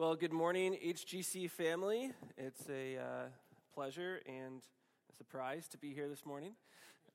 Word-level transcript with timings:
Well, 0.00 0.14
good 0.14 0.32
morning, 0.32 0.78
HGC 0.80 1.50
family. 1.50 2.12
It's 2.36 2.68
a 2.70 2.98
uh, 2.98 3.26
pleasure 3.74 4.20
and 4.26 4.62
a 5.10 5.16
surprise 5.16 5.66
to 5.70 5.76
be 5.76 5.92
here 5.92 6.08
this 6.08 6.24
morning, 6.24 6.52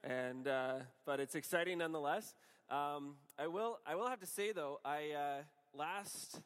and 0.03 0.45
uh, 0.49 0.79
but 1.05 1.21
it's 1.21 1.33
exciting 1.33 1.77
nonetheless. 1.77 2.35
Um, 2.69 3.15
I 3.39 3.47
will 3.47 3.79
I 3.87 3.95
will 3.95 4.09
have 4.09 4.19
to 4.19 4.25
say 4.25 4.51
though, 4.51 4.81
I 4.83 5.11
uh, 5.11 5.43
last 5.73 6.41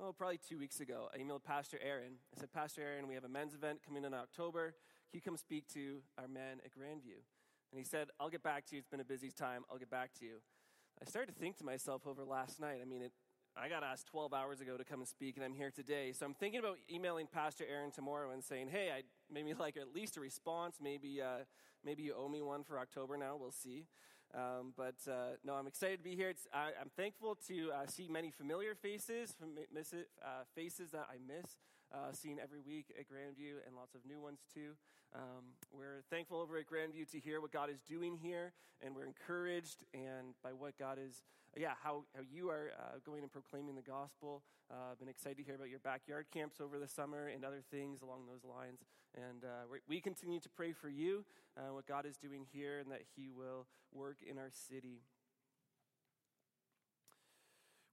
oh 0.00 0.14
probably 0.14 0.40
two 0.48 0.58
weeks 0.58 0.80
ago, 0.80 1.10
I 1.14 1.18
emailed 1.18 1.44
Pastor 1.44 1.78
Aaron. 1.86 2.14
I 2.34 2.40
said, 2.40 2.50
Pastor 2.54 2.80
Aaron, 2.80 3.06
we 3.06 3.12
have 3.12 3.24
a 3.24 3.28
men's 3.28 3.52
event 3.52 3.80
coming 3.86 4.06
in 4.06 4.14
October. 4.14 4.72
Can 5.10 5.18
you 5.18 5.20
come 5.20 5.36
speak 5.36 5.68
to 5.74 5.98
our 6.16 6.26
men 6.26 6.62
at 6.64 6.70
Grandview? 6.70 7.20
And 7.70 7.78
he 7.78 7.84
said, 7.84 8.08
I'll 8.18 8.30
get 8.30 8.42
back 8.42 8.64
to 8.68 8.76
you. 8.76 8.78
It's 8.78 8.88
been 8.88 9.00
a 9.00 9.04
busy 9.04 9.30
time. 9.30 9.62
I'll 9.70 9.76
get 9.76 9.90
back 9.90 10.14
to 10.20 10.24
you. 10.24 10.36
I 11.02 11.04
started 11.04 11.34
to 11.34 11.38
think 11.38 11.58
to 11.58 11.64
myself 11.64 12.06
over 12.06 12.24
last 12.24 12.60
night. 12.60 12.78
I 12.80 12.86
mean, 12.86 13.02
it, 13.02 13.12
I 13.58 13.70
got 13.70 13.82
asked 13.82 14.06
12 14.08 14.34
hours 14.34 14.60
ago 14.60 14.76
to 14.76 14.84
come 14.84 15.00
and 15.00 15.08
speak, 15.08 15.36
and 15.36 15.44
I'm 15.44 15.54
here 15.54 15.70
today. 15.70 16.12
So 16.12 16.26
I'm 16.26 16.34
thinking 16.34 16.60
about 16.60 16.76
emailing 16.92 17.26
Pastor 17.26 17.64
Aaron 17.66 17.90
tomorrow 17.90 18.32
and 18.32 18.44
saying, 18.44 18.68
hey, 18.68 18.90
I 18.94 19.02
maybe 19.32 19.54
like 19.54 19.78
at 19.78 19.94
least 19.94 20.18
a 20.18 20.20
response. 20.20 20.76
Maybe, 20.78 21.22
uh, 21.22 21.44
maybe 21.82 22.02
you 22.02 22.14
owe 22.14 22.28
me 22.28 22.42
one 22.42 22.64
for 22.64 22.78
October 22.78 23.16
now. 23.16 23.36
We'll 23.40 23.52
see. 23.52 23.86
Um, 24.34 24.74
but 24.76 24.96
uh, 25.10 25.36
no, 25.42 25.54
I'm 25.54 25.66
excited 25.66 25.98
to 25.98 26.04
be 26.04 26.14
here. 26.14 26.34
I, 26.52 26.72
am 26.78 26.90
thankful 26.96 27.38
to 27.48 27.70
uh, 27.72 27.86
see 27.86 28.08
many 28.08 28.30
familiar 28.30 28.74
faces, 28.74 29.34
miss 29.72 29.94
it, 29.94 30.08
uh, 30.22 30.42
faces 30.54 30.90
that 30.90 31.08
I 31.10 31.16
miss 31.26 31.56
uh, 31.96 32.12
seeing 32.12 32.38
every 32.38 32.60
week 32.60 32.92
at 32.98 33.06
Grandview, 33.08 33.64
and 33.66 33.74
lots 33.74 33.94
of 33.94 34.02
new 34.06 34.20
ones 34.20 34.40
too. 34.52 34.76
Um, 35.14 35.56
we're 35.72 36.02
thankful 36.10 36.38
over 36.38 36.58
at 36.58 36.66
Grandview 36.68 37.10
to 37.12 37.18
hear 37.18 37.40
what 37.40 37.52
God 37.52 37.70
is 37.70 37.80
doing 37.88 38.18
here, 38.20 38.52
and 38.84 38.94
we're 38.94 39.06
encouraged 39.06 39.84
and 39.94 40.34
by 40.42 40.52
what 40.52 40.78
God 40.78 40.98
is, 41.00 41.22
yeah, 41.56 41.72
how, 41.82 42.04
how 42.14 42.22
you 42.30 42.50
are 42.50 42.72
uh, 42.78 42.98
going 43.04 43.22
and 43.22 43.32
proclaiming 43.32 43.74
the 43.74 43.82
gospel. 43.82 44.42
I've 44.70 44.98
been 44.98 45.08
excited 45.08 45.38
to 45.38 45.44
hear 45.44 45.54
about 45.54 45.70
your 45.70 45.78
backyard 45.78 46.26
camps 46.34 46.60
over 46.60 46.78
the 46.78 46.88
summer 46.88 47.28
and 47.28 47.44
other 47.44 47.62
things 47.70 48.02
along 48.02 48.26
those 48.26 48.44
lines. 48.44 48.80
And 49.14 49.44
uh, 49.44 49.78
we 49.88 50.00
continue 50.00 50.40
to 50.40 50.48
pray 50.48 50.72
for 50.72 50.88
you, 50.88 51.24
uh, 51.56 51.72
what 51.72 51.86
God 51.86 52.04
is 52.04 52.16
doing 52.16 52.46
here, 52.52 52.80
and 52.80 52.90
that 52.90 53.02
He 53.14 53.30
will 53.30 53.66
work 53.92 54.18
in 54.28 54.38
our 54.38 54.50
city. 54.50 55.00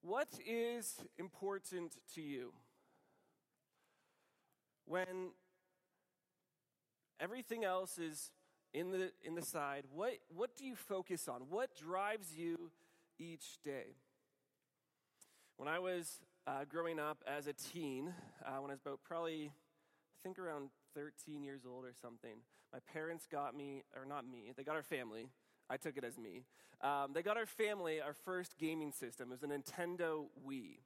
What 0.02 0.28
is 0.46 0.96
important 1.18 1.96
to 2.16 2.22
you? 2.22 2.52
When 4.86 5.32
everything 7.20 7.64
else 7.64 7.98
is 7.98 8.32
in 8.74 8.92
the, 8.92 9.12
in 9.24 9.36
the 9.36 9.42
side, 9.42 9.86
what, 9.94 10.14
what 10.36 10.56
do 10.56 10.66
you 10.66 10.76
focus 10.76 11.28
on? 11.28 11.42
What 11.50 11.76
drives 11.76 12.36
you 12.36 12.72
each 13.20 13.62
day? 13.64 13.96
When 15.58 15.68
I 15.68 15.80
was 15.80 16.20
uh, 16.48 16.66
growing 16.68 17.00
up 17.00 17.24
as 17.28 17.48
a 17.48 17.54
teen, 17.54 18.14
uh, 18.46 18.62
when 18.62 18.72
I 18.72 18.74
was 18.74 18.82
about 18.86 19.00
probably, 19.04 19.46
I 19.46 20.18
think 20.24 20.40
around 20.40 20.70
13 20.96 21.44
years 21.44 21.62
old 21.66 21.86
or 21.86 21.94
something. 22.02 22.38
My 22.72 22.80
parents 22.92 23.28
got 23.32 23.56
me, 23.56 23.84
or 23.96 24.06
not 24.06 24.26
me, 24.30 24.52
they 24.56 24.64
got 24.64 24.76
our 24.76 24.84
family. 24.84 25.30
I 25.70 25.78
took 25.78 25.98
it 25.98 26.04
as 26.04 26.18
me. 26.18 26.44
Um, 26.82 27.12
they 27.14 27.22
got 27.22 27.38
our 27.38 27.46
family 27.46 28.02
our 28.02 28.14
first 28.14 28.58
gaming 28.58 28.92
system. 28.92 29.32
It 29.32 29.42
was 29.42 29.44
a 29.44 29.48
Nintendo 29.48 30.26
Wii. 30.46 30.80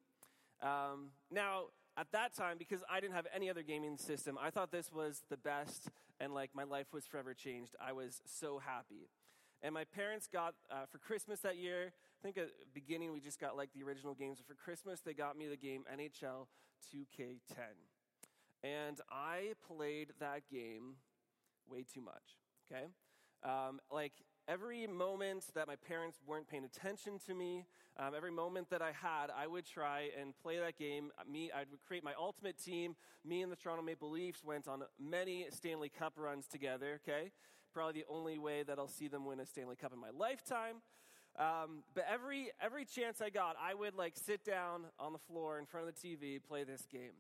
Um, 0.62 1.10
now, 1.32 1.66
at 1.98 2.12
that 2.12 2.36
time, 2.36 2.58
because 2.58 2.84
I 2.90 3.00
didn't 3.00 3.16
have 3.16 3.28
any 3.34 3.50
other 3.50 3.64
gaming 3.64 3.98
system, 3.98 4.38
I 4.42 4.52
thought 4.52 4.72
this 4.72 4.92
was 4.92 5.24
the 5.30 5.38
best, 5.38 5.90
and 6.20 6.34
like 6.34 6.52
my 6.54 6.64
life 6.64 6.94
was 6.94 7.06
forever 7.06 7.34
changed. 7.34 7.76
I 7.82 7.94
was 7.94 8.22
so 8.26 8.60
happy. 8.60 9.10
And 9.64 9.74
my 9.74 9.86
parents 9.86 10.28
got, 10.32 10.54
uh, 10.70 10.86
for 10.92 11.00
Christmas 11.00 11.40
that 11.40 11.58
year, 11.58 11.92
I 12.20 12.24
think 12.24 12.38
at 12.38 12.48
the 12.48 12.80
beginning 12.80 13.12
we 13.12 13.20
just 13.20 13.40
got 13.40 13.58
like 13.58 13.70
the 13.74 13.84
original 13.84 14.14
games, 14.14 14.38
but 14.38 14.48
for 14.48 14.64
Christmas 14.64 15.02
they 15.02 15.14
got 15.14 15.38
me 15.38 15.48
the 15.48 15.58
game 15.58 15.84
NHL 15.92 16.48
2K10. 16.94 17.40
And 18.64 19.00
I 19.10 19.54
played 19.68 20.10
that 20.20 20.44
game 20.52 20.98
way 21.70 21.84
too 21.92 22.02
much, 22.02 22.38
okay? 22.72 22.86
Um, 23.44 23.80
like, 23.92 24.14
every 24.48 24.88
moment 24.88 25.46
that 25.56 25.68
my 25.68 25.76
parents 25.76 26.20
weren't 26.26 26.48
paying 26.48 26.64
attention 26.64 27.20
to 27.28 27.34
me, 27.34 27.66
um, 27.98 28.14
every 28.16 28.32
moment 28.32 28.70
that 28.70 28.82
I 28.82 28.92
had, 28.92 29.28
I 29.36 29.48
would 29.48 29.66
try 29.66 30.10
and 30.20 30.34
play 30.42 30.58
that 30.60 30.78
game. 30.78 31.12
Me, 31.30 31.52
I 31.54 31.60
would 31.60 31.82
create 31.86 32.04
my 32.04 32.14
ultimate 32.18 32.58
team. 32.64 32.96
Me 33.26 33.42
and 33.42 33.52
the 33.52 33.56
Toronto 33.56 33.84
Maple 33.84 34.10
Leafs 34.10 34.44
went 34.44 34.68
on 34.68 34.84
many 35.00 35.48
Stanley 35.50 35.90
Cup 35.90 36.14
runs 36.16 36.48
together, 36.48 37.02
okay? 37.04 37.32
Probably 37.74 38.02
the 38.02 38.06
only 38.10 38.38
way 38.38 38.64
that 38.64 38.80
I'll 38.80 38.88
see 38.88 39.08
them 39.08 39.26
win 39.26 39.40
a 39.40 39.46
Stanley 39.46 39.76
Cup 39.76 39.94
in 39.94 40.00
my 40.00 40.12
lifetime. 40.18 40.78
Um, 41.38 41.84
but 41.94 42.06
every, 42.12 42.52
every 42.62 42.86
chance 42.86 43.22
I 43.22 43.30
got, 43.30 43.56
I 43.62 43.74
would 43.74 43.96
like 43.96 44.14
sit 44.16 44.44
down 44.44 44.86
on 45.00 45.14
the 45.14 45.20
floor 45.20 45.60
in 45.60 45.66
front 45.66 45.88
of 45.88 45.94
the 45.94 46.08
TV, 46.08 46.40
play 46.42 46.64
this 46.64 46.88
game. 46.92 47.14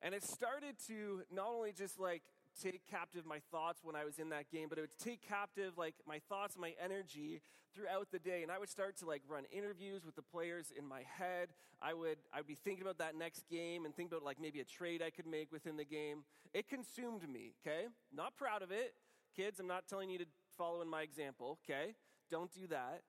And 0.00 0.14
it 0.14 0.24
started 0.24 0.76
to 0.88 1.22
not 1.30 1.48
only 1.48 1.72
just 1.72 2.00
like 2.00 2.22
take 2.60 2.82
captive 2.90 3.24
my 3.26 3.40
thoughts 3.50 3.80
when 3.82 3.96
I 3.96 4.04
was 4.04 4.18
in 4.18 4.30
that 4.30 4.50
game, 4.50 4.68
but 4.68 4.78
it 4.78 4.82
would 4.82 4.98
take 4.98 5.26
captive 5.26 5.78
like 5.78 5.94
my 6.06 6.20
thoughts, 6.28 6.56
my 6.58 6.74
energy 6.82 7.40
throughout 7.74 8.08
the 8.12 8.18
day. 8.18 8.42
And 8.42 8.50
I 8.50 8.58
would 8.58 8.68
start 8.68 8.96
to 8.98 9.06
like 9.06 9.22
run 9.28 9.44
interviews 9.50 10.04
with 10.04 10.16
the 10.16 10.22
players 10.22 10.72
in 10.76 10.86
my 10.86 11.02
head. 11.18 11.48
I 11.80 11.94
would 11.94 12.18
I'd 12.32 12.46
be 12.46 12.54
thinking 12.54 12.82
about 12.82 12.98
that 12.98 13.16
next 13.16 13.48
game 13.48 13.84
and 13.84 13.94
think 13.94 14.10
about 14.10 14.24
like 14.24 14.40
maybe 14.40 14.60
a 14.60 14.64
trade 14.64 15.02
I 15.02 15.10
could 15.10 15.26
make 15.26 15.50
within 15.52 15.76
the 15.76 15.84
game. 15.84 16.24
It 16.52 16.68
consumed 16.68 17.28
me, 17.28 17.54
okay? 17.66 17.86
Not 18.14 18.36
proud 18.36 18.62
of 18.62 18.70
it. 18.70 18.94
Kids, 19.34 19.58
I'm 19.58 19.66
not 19.66 19.88
telling 19.88 20.10
you 20.10 20.18
to 20.18 20.26
follow 20.58 20.82
in 20.82 20.88
my 20.88 21.02
example, 21.02 21.58
okay? 21.64 21.94
Don't 22.30 22.52
do 22.52 22.66
that. 22.68 23.02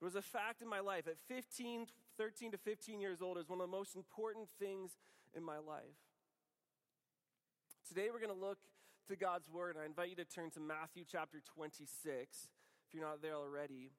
It 0.00 0.04
was 0.04 0.16
a 0.16 0.22
fact 0.22 0.62
in 0.62 0.68
my 0.68 0.80
life. 0.80 1.06
At 1.06 1.16
15, 1.28 1.86
13 2.18 2.50
to 2.52 2.58
15 2.58 3.00
years 3.00 3.22
old, 3.22 3.36
it 3.36 3.40
was 3.40 3.48
one 3.48 3.60
of 3.60 3.70
the 3.70 3.76
most 3.76 3.94
important 3.94 4.48
things 4.58 4.98
in 5.32 5.44
my 5.44 5.58
life. 5.58 5.94
Today 7.88 8.08
we're 8.12 8.20
going 8.20 8.38
to 8.38 8.46
look 8.46 8.58
to 9.08 9.16
God's 9.16 9.48
Word. 9.50 9.74
And 9.74 9.82
I 9.82 9.86
invite 9.86 10.10
you 10.10 10.16
to 10.16 10.24
turn 10.24 10.50
to 10.52 10.60
Matthew 10.60 11.04
chapter 11.10 11.42
26, 11.54 12.48
if 12.86 12.94
you're 12.94 13.02
not 13.02 13.20
there 13.22 13.34
already. 13.34 13.90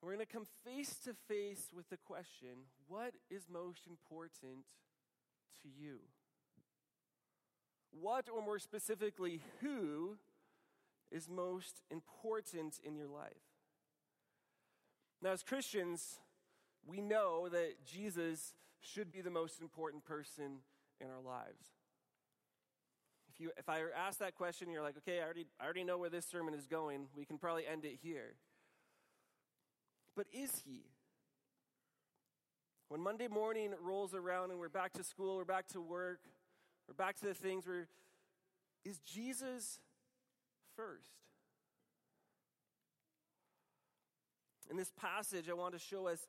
We're 0.00 0.14
going 0.14 0.26
to 0.26 0.32
come 0.32 0.46
face 0.64 0.96
to 1.04 1.14
face 1.28 1.70
with 1.74 1.88
the 1.90 1.96
question 1.96 2.66
what 2.88 3.14
is 3.30 3.42
most 3.52 3.86
important 3.86 4.66
to 5.62 5.68
you? 5.68 5.98
What, 7.90 8.28
or 8.32 8.40
more 8.40 8.58
specifically, 8.58 9.42
who 9.60 10.16
is 11.10 11.28
most 11.28 11.82
important 11.90 12.80
in 12.84 12.96
your 12.96 13.08
life? 13.08 13.32
Now, 15.20 15.30
as 15.30 15.42
Christians, 15.42 16.18
we 16.86 17.00
know 17.00 17.48
that 17.50 17.84
Jesus 17.84 18.54
should 18.80 19.12
be 19.12 19.20
the 19.20 19.30
most 19.30 19.60
important 19.60 20.04
person 20.04 20.60
in 21.00 21.08
our 21.08 21.20
lives. 21.20 21.66
If, 23.32 23.40
you, 23.40 23.50
if 23.56 23.68
I 23.68 23.80
ask 23.96 24.18
that 24.18 24.34
question, 24.34 24.70
you're 24.70 24.82
like, 24.82 24.96
okay, 24.98 25.20
I 25.20 25.24
already, 25.24 25.46
I 25.58 25.64
already 25.64 25.84
know 25.84 25.96
where 25.96 26.10
this 26.10 26.26
sermon 26.26 26.52
is 26.52 26.66
going. 26.66 27.06
We 27.16 27.24
can 27.24 27.38
probably 27.38 27.66
end 27.66 27.86
it 27.86 27.98
here. 28.02 28.34
But 30.14 30.26
is 30.32 30.50
he? 30.66 30.82
When 32.88 33.00
Monday 33.00 33.28
morning 33.28 33.72
rolls 33.80 34.14
around 34.14 34.50
and 34.50 34.60
we're 34.60 34.68
back 34.68 34.92
to 34.94 35.04
school, 35.04 35.36
we're 35.36 35.46
back 35.46 35.66
to 35.68 35.80
work, 35.80 36.20
we're 36.86 36.94
back 36.94 37.16
to 37.20 37.24
the 37.24 37.32
things 37.32 37.66
where, 37.66 37.88
is 38.84 38.98
Jesus 38.98 39.80
first? 40.76 41.08
In 44.70 44.76
this 44.76 44.92
passage, 45.00 45.48
I 45.48 45.54
want 45.54 45.72
to 45.72 45.80
show 45.80 46.06
us 46.06 46.26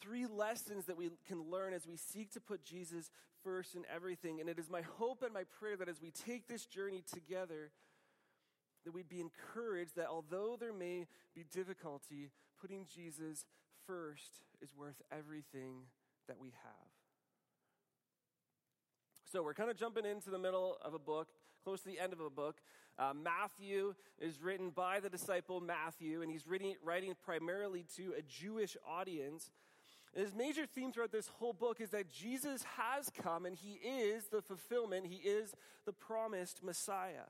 three 0.00 0.26
lessons 0.26 0.86
that 0.86 0.96
we 0.96 1.10
can 1.26 1.50
learn 1.50 1.72
as 1.72 1.86
we 1.86 1.96
seek 1.96 2.32
to 2.32 2.40
put 2.40 2.64
Jesus 2.64 3.10
first 3.42 3.74
in 3.74 3.82
everything. 3.94 4.40
And 4.40 4.48
it 4.48 4.58
is 4.58 4.70
my 4.70 4.82
hope 4.98 5.22
and 5.22 5.32
my 5.32 5.44
prayer 5.58 5.76
that 5.76 5.88
as 5.88 6.00
we 6.00 6.10
take 6.10 6.48
this 6.48 6.66
journey 6.66 7.02
together, 7.12 7.70
that 8.84 8.92
we'd 8.92 9.08
be 9.08 9.20
encouraged 9.20 9.96
that 9.96 10.06
although 10.08 10.56
there 10.58 10.72
may 10.72 11.06
be 11.34 11.44
difficulty, 11.52 12.30
putting 12.60 12.86
Jesus 12.92 13.44
first 13.86 14.42
is 14.62 14.74
worth 14.74 15.00
everything 15.12 15.82
that 16.28 16.38
we 16.38 16.48
have. 16.48 16.90
So 19.30 19.42
we're 19.42 19.54
kind 19.54 19.70
of 19.70 19.76
jumping 19.76 20.04
into 20.04 20.30
the 20.30 20.38
middle 20.38 20.76
of 20.84 20.92
a 20.92 20.98
book, 20.98 21.28
close 21.62 21.82
to 21.82 21.88
the 21.88 22.00
end 22.00 22.12
of 22.12 22.20
a 22.20 22.30
book. 22.30 22.56
Uh, 22.98 23.12
Matthew 23.14 23.94
is 24.18 24.42
written 24.42 24.70
by 24.70 25.00
the 25.00 25.08
disciple 25.08 25.60
Matthew, 25.60 26.22
and 26.22 26.30
he's 26.30 26.46
writing, 26.46 26.74
writing 26.82 27.14
primarily 27.24 27.86
to 27.96 28.12
a 28.18 28.22
Jewish 28.22 28.76
audience. 28.86 29.50
And 30.14 30.24
his 30.24 30.34
major 30.34 30.66
theme 30.66 30.92
throughout 30.92 31.12
this 31.12 31.28
whole 31.38 31.52
book 31.52 31.80
is 31.80 31.90
that 31.90 32.10
Jesus 32.10 32.64
has 32.76 33.10
come 33.10 33.46
and 33.46 33.54
he 33.54 33.74
is 33.74 34.26
the 34.26 34.42
fulfillment, 34.42 35.06
he 35.06 35.16
is 35.16 35.54
the 35.86 35.92
promised 35.92 36.62
Messiah. 36.64 37.28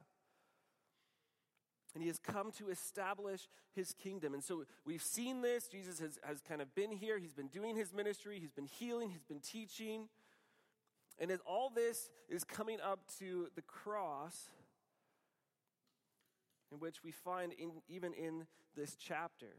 And 1.94 2.02
he 2.02 2.08
has 2.08 2.18
come 2.20 2.52
to 2.52 2.70
establish 2.70 3.48
his 3.74 3.92
kingdom. 3.92 4.32
And 4.32 4.44
so 4.44 4.64
we've 4.86 5.02
seen 5.02 5.42
this. 5.42 5.66
Jesus 5.66 5.98
has, 5.98 6.18
has 6.22 6.40
kind 6.40 6.62
of 6.62 6.72
been 6.74 6.92
here. 6.92 7.18
He's 7.18 7.34
been 7.34 7.48
doing 7.48 7.74
his 7.74 7.92
ministry. 7.92 8.38
He's 8.38 8.52
been 8.52 8.66
healing. 8.66 9.10
He's 9.10 9.24
been 9.24 9.40
teaching. 9.40 10.08
And 11.18 11.32
as 11.32 11.40
all 11.44 11.68
this 11.68 12.08
is 12.28 12.44
coming 12.44 12.78
up 12.80 13.00
to 13.18 13.48
the 13.56 13.62
cross, 13.62 14.48
in 16.72 16.78
which 16.78 17.02
we 17.02 17.10
find 17.10 17.52
in, 17.52 17.72
even 17.88 18.12
in 18.12 18.46
this 18.76 18.96
chapter. 18.96 19.56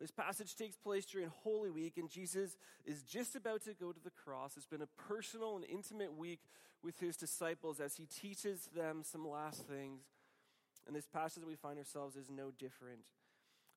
This 0.00 0.10
passage 0.10 0.56
takes 0.56 0.76
place 0.76 1.04
during 1.04 1.28
Holy 1.42 1.70
Week, 1.70 1.96
and 1.96 2.10
Jesus 2.10 2.56
is 2.84 3.02
just 3.02 3.36
about 3.36 3.62
to 3.64 3.74
go 3.74 3.92
to 3.92 4.00
the 4.00 4.10
cross. 4.10 4.56
It's 4.56 4.66
been 4.66 4.82
a 4.82 4.88
personal 5.08 5.56
and 5.56 5.64
intimate 5.64 6.16
week 6.16 6.40
with 6.82 6.98
his 6.98 7.16
disciples 7.16 7.80
as 7.80 7.96
he 7.96 8.06
teaches 8.06 8.68
them 8.74 9.02
some 9.04 9.26
last 9.26 9.66
things. 9.66 10.02
And 10.86 10.94
this 10.94 11.06
passage 11.06 11.42
that 11.42 11.48
we 11.48 11.54
find 11.54 11.78
ourselves 11.78 12.16
is 12.16 12.28
no 12.28 12.50
different. 12.50 13.00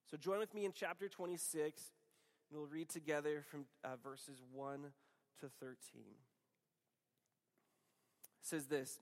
So 0.10 0.18
join 0.18 0.40
with 0.40 0.54
me 0.54 0.66
in 0.66 0.74
chapter 0.74 1.08
26, 1.08 1.82
and 2.50 2.60
we'll 2.60 2.68
read 2.68 2.90
together 2.90 3.44
from 3.50 3.66
uh, 3.84 3.96
verses 4.04 4.42
1 4.52 4.86
to 5.42 5.50
13. 5.60 5.78
It 5.94 6.06
says 8.42 8.66
this 8.66 9.00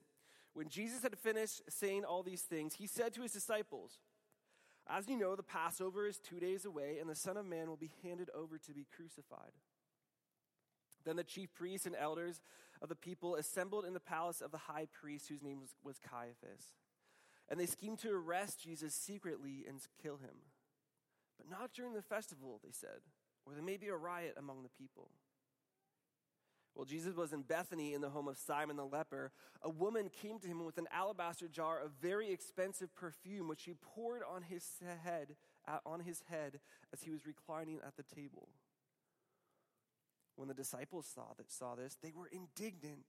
When 0.52 0.68
Jesus 0.68 1.02
had 1.02 1.18
finished 1.18 1.62
saying 1.68 2.04
all 2.04 2.22
these 2.22 2.42
things, 2.42 2.74
he 2.74 2.86
said 2.86 3.14
to 3.14 3.22
his 3.22 3.32
disciples, 3.32 3.98
as 4.88 5.08
you 5.08 5.16
know, 5.16 5.34
the 5.34 5.42
Passover 5.42 6.06
is 6.06 6.18
two 6.18 6.38
days 6.38 6.64
away, 6.64 6.98
and 7.00 7.10
the 7.10 7.14
Son 7.14 7.36
of 7.36 7.46
Man 7.46 7.68
will 7.68 7.76
be 7.76 7.90
handed 8.02 8.30
over 8.34 8.58
to 8.58 8.72
be 8.72 8.86
crucified. 8.96 9.52
Then 11.04 11.16
the 11.16 11.24
chief 11.24 11.54
priests 11.54 11.86
and 11.86 11.96
elders 11.96 12.40
of 12.82 12.88
the 12.88 12.96
people 12.96 13.36
assembled 13.36 13.84
in 13.84 13.94
the 13.94 14.00
palace 14.00 14.40
of 14.40 14.50
the 14.50 14.58
high 14.58 14.86
priest, 14.92 15.28
whose 15.28 15.42
name 15.42 15.60
was, 15.82 15.98
Caiaphas. 15.98 16.72
And 17.48 17.58
they 17.58 17.66
schemed 17.66 18.00
to 18.00 18.10
arrest 18.10 18.62
Jesus 18.62 18.94
secretly 18.94 19.64
and 19.68 19.80
kill 20.02 20.16
him. 20.16 20.34
But 21.38 21.48
not 21.48 21.72
during 21.72 21.94
the 21.94 22.02
festival, 22.02 22.60
they 22.62 22.72
said, 22.72 23.00
or 23.44 23.54
there 23.54 23.62
may 23.62 23.76
be 23.76 23.88
a 23.88 23.96
riot 23.96 24.34
among 24.36 24.62
the 24.62 24.68
people. 24.68 25.10
While 26.76 26.84
Jesus 26.84 27.16
was 27.16 27.32
in 27.32 27.40
Bethany 27.40 27.94
in 27.94 28.02
the 28.02 28.10
home 28.10 28.28
of 28.28 28.36
Simon 28.36 28.76
the 28.76 28.84
leper, 28.84 29.32
a 29.62 29.70
woman 29.70 30.10
came 30.10 30.38
to 30.40 30.46
him 30.46 30.62
with 30.66 30.76
an 30.76 30.86
alabaster 30.92 31.48
jar 31.48 31.80
of 31.80 31.92
very 32.02 32.30
expensive 32.30 32.94
perfume, 32.94 33.48
which 33.48 33.62
she 33.62 33.72
poured 33.72 34.20
on 34.22 34.42
his 34.42 34.62
head, 35.02 35.36
uh, 35.66 35.78
on 35.86 36.00
his 36.00 36.22
head 36.28 36.60
as 36.92 37.02
he 37.02 37.10
was 37.10 37.26
reclining 37.26 37.78
at 37.84 37.96
the 37.96 38.02
table. 38.02 38.48
When 40.36 40.48
the 40.48 40.54
disciples 40.54 41.06
saw, 41.06 41.32
that, 41.38 41.50
saw 41.50 41.76
this, 41.76 41.96
they 42.02 42.12
were 42.14 42.28
indignant. 42.28 43.06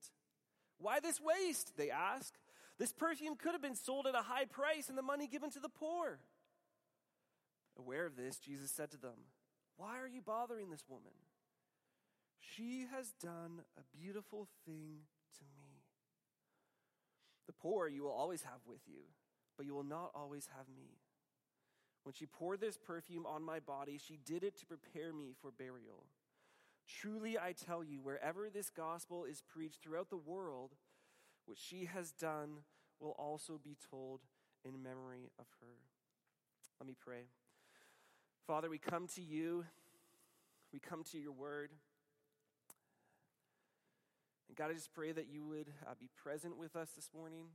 Why 0.78 1.02
this 1.02 1.20
waste? 1.20 1.74
They 1.76 1.92
asked. 1.92 2.38
This 2.80 2.94
perfume 2.94 3.36
could 3.36 3.52
have 3.52 3.62
been 3.62 3.76
sold 3.76 4.08
at 4.08 4.16
a 4.16 4.22
high 4.22 4.46
price 4.46 4.88
and 4.88 4.98
the 4.98 5.02
money 5.02 5.28
given 5.28 5.50
to 5.52 5.60
the 5.60 5.68
poor. 5.68 6.20
Aware 7.78 8.06
of 8.06 8.16
this, 8.16 8.38
Jesus 8.38 8.72
said 8.72 8.92
to 8.92 8.98
them, 8.98 9.26
Why 9.76 10.00
are 10.00 10.08
you 10.08 10.22
bothering 10.22 10.70
this 10.70 10.86
woman? 10.88 11.12
She 12.40 12.86
has 12.92 13.14
done 13.22 13.62
a 13.78 13.98
beautiful 13.98 14.48
thing 14.66 15.00
to 15.38 15.44
me. 15.58 15.84
The 17.48 17.54
poor 17.54 17.88
you 17.88 18.04
will 18.04 18.12
always 18.12 18.44
have 18.44 18.62
with 18.68 18.82
you, 18.88 19.02
but 19.56 19.66
you 19.66 19.74
will 19.74 19.84
not 19.84 20.12
always 20.14 20.48
have 20.58 20.68
me. 20.76 20.98
When 22.04 22.14
she 22.14 22.26
poured 22.26 22.62
this 22.62 22.78
perfume 22.78 23.26
on 23.26 23.44
my 23.44 23.60
body, 23.60 24.00
she 24.06 24.18
did 24.26 24.44
it 24.44 24.58
to 24.60 24.66
prepare 24.66 25.12
me 25.12 25.34
for 25.42 25.52
burial. 25.52 26.06
Truly, 26.88 27.38
I 27.38 27.54
tell 27.54 27.84
you, 27.84 28.00
wherever 28.02 28.50
this 28.50 28.70
gospel 28.70 29.26
is 29.26 29.42
preached 29.42 29.84
throughout 29.84 30.10
the 30.10 30.16
world, 30.16 30.72
what 31.46 31.58
she 31.58 31.86
has 31.86 32.12
done 32.12 32.60
will 33.00 33.16
also 33.20 33.60
be 33.62 33.76
told 33.92 34.22
in 34.64 34.82
memory 34.82 35.32
of 35.38 35.46
her. 35.60 35.68
Let 36.80 36.88
me 36.88 36.96
pray. 36.98 37.26
Father, 38.46 38.70
we 38.70 38.78
come 38.78 39.08
to 39.16 39.22
you, 39.22 39.66
we 40.72 40.80
come 40.80 41.04
to 41.12 41.18
your 41.18 41.34
word. 41.34 41.72
And 44.48 44.58
God, 44.58 44.72
I 44.72 44.74
just 44.74 44.94
pray 44.94 45.12
that 45.12 45.28
you 45.32 45.44
would 45.46 45.68
uh, 45.86 45.94
be 46.00 46.10
present 46.16 46.58
with 46.58 46.76
us 46.76 46.90
this 46.96 47.10
morning, 47.16 47.46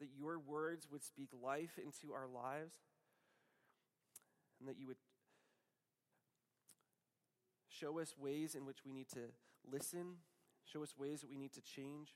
that 0.00 0.08
your 0.16 0.38
words 0.38 0.88
would 0.90 1.04
speak 1.04 1.28
life 1.42 1.78
into 1.78 2.12
our 2.12 2.26
lives, 2.26 2.74
and 4.58 4.68
that 4.68 4.78
you 4.78 4.86
would 4.86 4.96
show 7.68 7.98
us 7.98 8.14
ways 8.18 8.54
in 8.54 8.64
which 8.64 8.84
we 8.84 8.92
need 8.92 9.08
to 9.08 9.30
listen, 9.70 10.18
show 10.64 10.82
us 10.82 10.94
ways 10.96 11.20
that 11.20 11.30
we 11.30 11.36
need 11.36 11.52
to 11.52 11.60
change, 11.60 12.14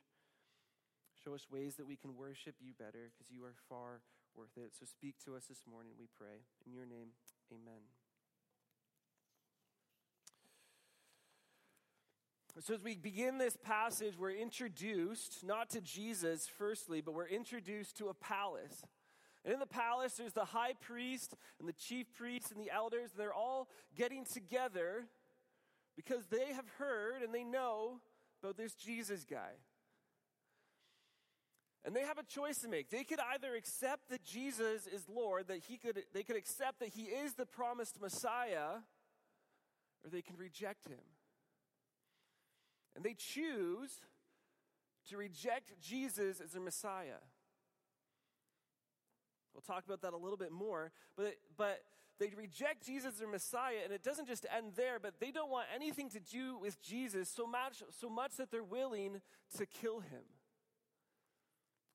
show 1.23 1.35
us 1.35 1.47
ways 1.51 1.77
that 1.77 1.87
we 1.87 1.97
can 1.97 2.17
worship 2.17 2.55
you 2.61 2.73
better 2.79 3.11
because 3.11 3.33
you 3.33 3.45
are 3.45 3.55
far 3.69 4.03
worth 4.37 4.57
it. 4.57 4.73
So 4.79 4.87
speak 4.87 5.17
to 5.25 5.35
us 5.35 5.47
this 5.47 5.63
morning, 5.69 5.93
we 5.99 6.07
pray. 6.17 6.45
In 6.67 6.73
your 6.73 6.87
name, 6.87 7.09
amen. 7.51 7.96
So, 12.61 12.73
as 12.73 12.83
we 12.83 12.97
begin 12.97 13.37
this 13.37 13.55
passage, 13.55 14.15
we're 14.19 14.31
introduced 14.31 15.45
not 15.45 15.69
to 15.71 15.83
Jesus, 15.83 16.49
firstly, 16.57 17.03
but 17.03 17.13
we're 17.13 17.29
introduced 17.29 17.99
to 17.99 18.09
a 18.09 18.15
palace. 18.15 18.83
And 19.45 19.53
in 19.53 19.61
the 19.61 19.67
palace, 19.67 20.15
there's 20.15 20.33
the 20.33 20.47
high 20.47 20.73
priest 20.81 21.35
and 21.61 21.69
the 21.69 21.75
chief 21.75 22.07
priests 22.15 22.51
and 22.51 22.59
the 22.59 22.71
elders. 22.73 23.11
And 23.11 23.21
they're 23.21 23.35
all 23.35 23.69
getting 23.95 24.25
together 24.25 25.05
because 25.97 26.27
they 26.29 26.55
have 26.55 26.67
heard 26.79 27.23
and 27.23 27.35
they 27.35 27.45
know 27.45 28.01
about 28.43 28.57
this 28.57 28.75
Jesus 28.75 29.27
guy. 29.29 29.53
And 31.85 31.95
they 31.95 32.03
have 32.03 32.19
a 32.19 32.25
choice 32.25 32.59
to 32.63 32.69
make. 32.69 32.89
They 32.89 33.05
could 33.05 33.21
either 33.35 33.55
accept 33.55 34.09
that 34.09 34.25
Jesus 34.25 34.87
is 34.87 35.05
Lord, 35.15 35.49
that 35.49 35.59
he 35.69 35.77
could, 35.77 36.03
they 36.15 36.23
could 36.23 36.37
accept 36.37 36.81
that 36.81 36.89
he 36.89 37.03
is 37.03 37.35
the 37.35 37.47
promised 37.47 38.01
Messiah, 38.01 38.81
or 40.03 40.11
they 40.11 40.23
can 40.23 40.37
reject 40.37 40.89
him. 40.89 40.99
And 42.97 43.05
they 43.05 43.15
choose 43.15 44.01
to 45.11 45.17
reject 45.17 45.79
Jesus 45.81 46.41
as 46.41 46.53
their 46.53 46.63
Messiah. 46.63 47.21
We'll 49.55 49.63
talk 49.63 49.85
about 49.85 50.03
that 50.03 50.13
a 50.13 50.17
little 50.17 50.37
bit 50.37 50.51
more, 50.51 50.91
but, 51.17 51.35
but 51.57 51.83
they 52.19 52.33
reject 52.37 52.85
Jesus 52.87 53.15
as 53.15 53.19
their 53.19 53.29
Messiah, 53.29 53.79
and 53.85 53.93
it 53.93 54.03
doesn't 54.03 54.27
just 54.27 54.47
end 54.55 54.73
there, 54.77 54.99
but 54.99 55.21
they 55.21 55.31
don't 55.31 55.51
want 55.51 55.67
anything 55.75 56.11
to 56.11 56.21
do 56.21 56.59
with 56.59 56.83
Jesus 56.83 57.29
so 57.29 57.47
much, 57.47 57.83
so 58.01 58.09
much 58.09 58.37
that 58.37 58.51
they're 58.51 58.65
willing 58.65 59.21
to 59.57 59.67
kill 59.67 60.01
him. 60.01 60.23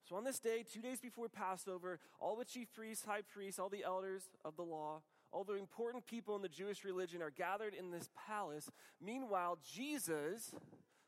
So 0.08 0.16
on 0.16 0.24
this 0.24 0.40
day, 0.40 0.64
two 0.72 0.82
days 0.82 1.00
before 1.00 1.30
Passover, 1.30 2.00
all 2.20 2.36
the 2.36 2.46
chief 2.46 2.74
priests, 2.74 3.06
high 3.06 3.22
priests, 3.22 3.60
all 3.60 3.70
the 3.70 3.84
elders 3.84 4.24
of 4.44 4.56
the 4.56 4.64
law, 4.64 5.02
all 5.32 5.44
the 5.44 5.56
important 5.56 6.06
people 6.06 6.36
in 6.36 6.42
the 6.42 6.50
Jewish 6.50 6.84
religion 6.84 7.22
are 7.22 7.30
gathered 7.30 7.74
in 7.74 7.92
this 7.92 8.10
palace. 8.28 8.70
Meanwhile, 9.02 9.60
Jesus 9.64 10.54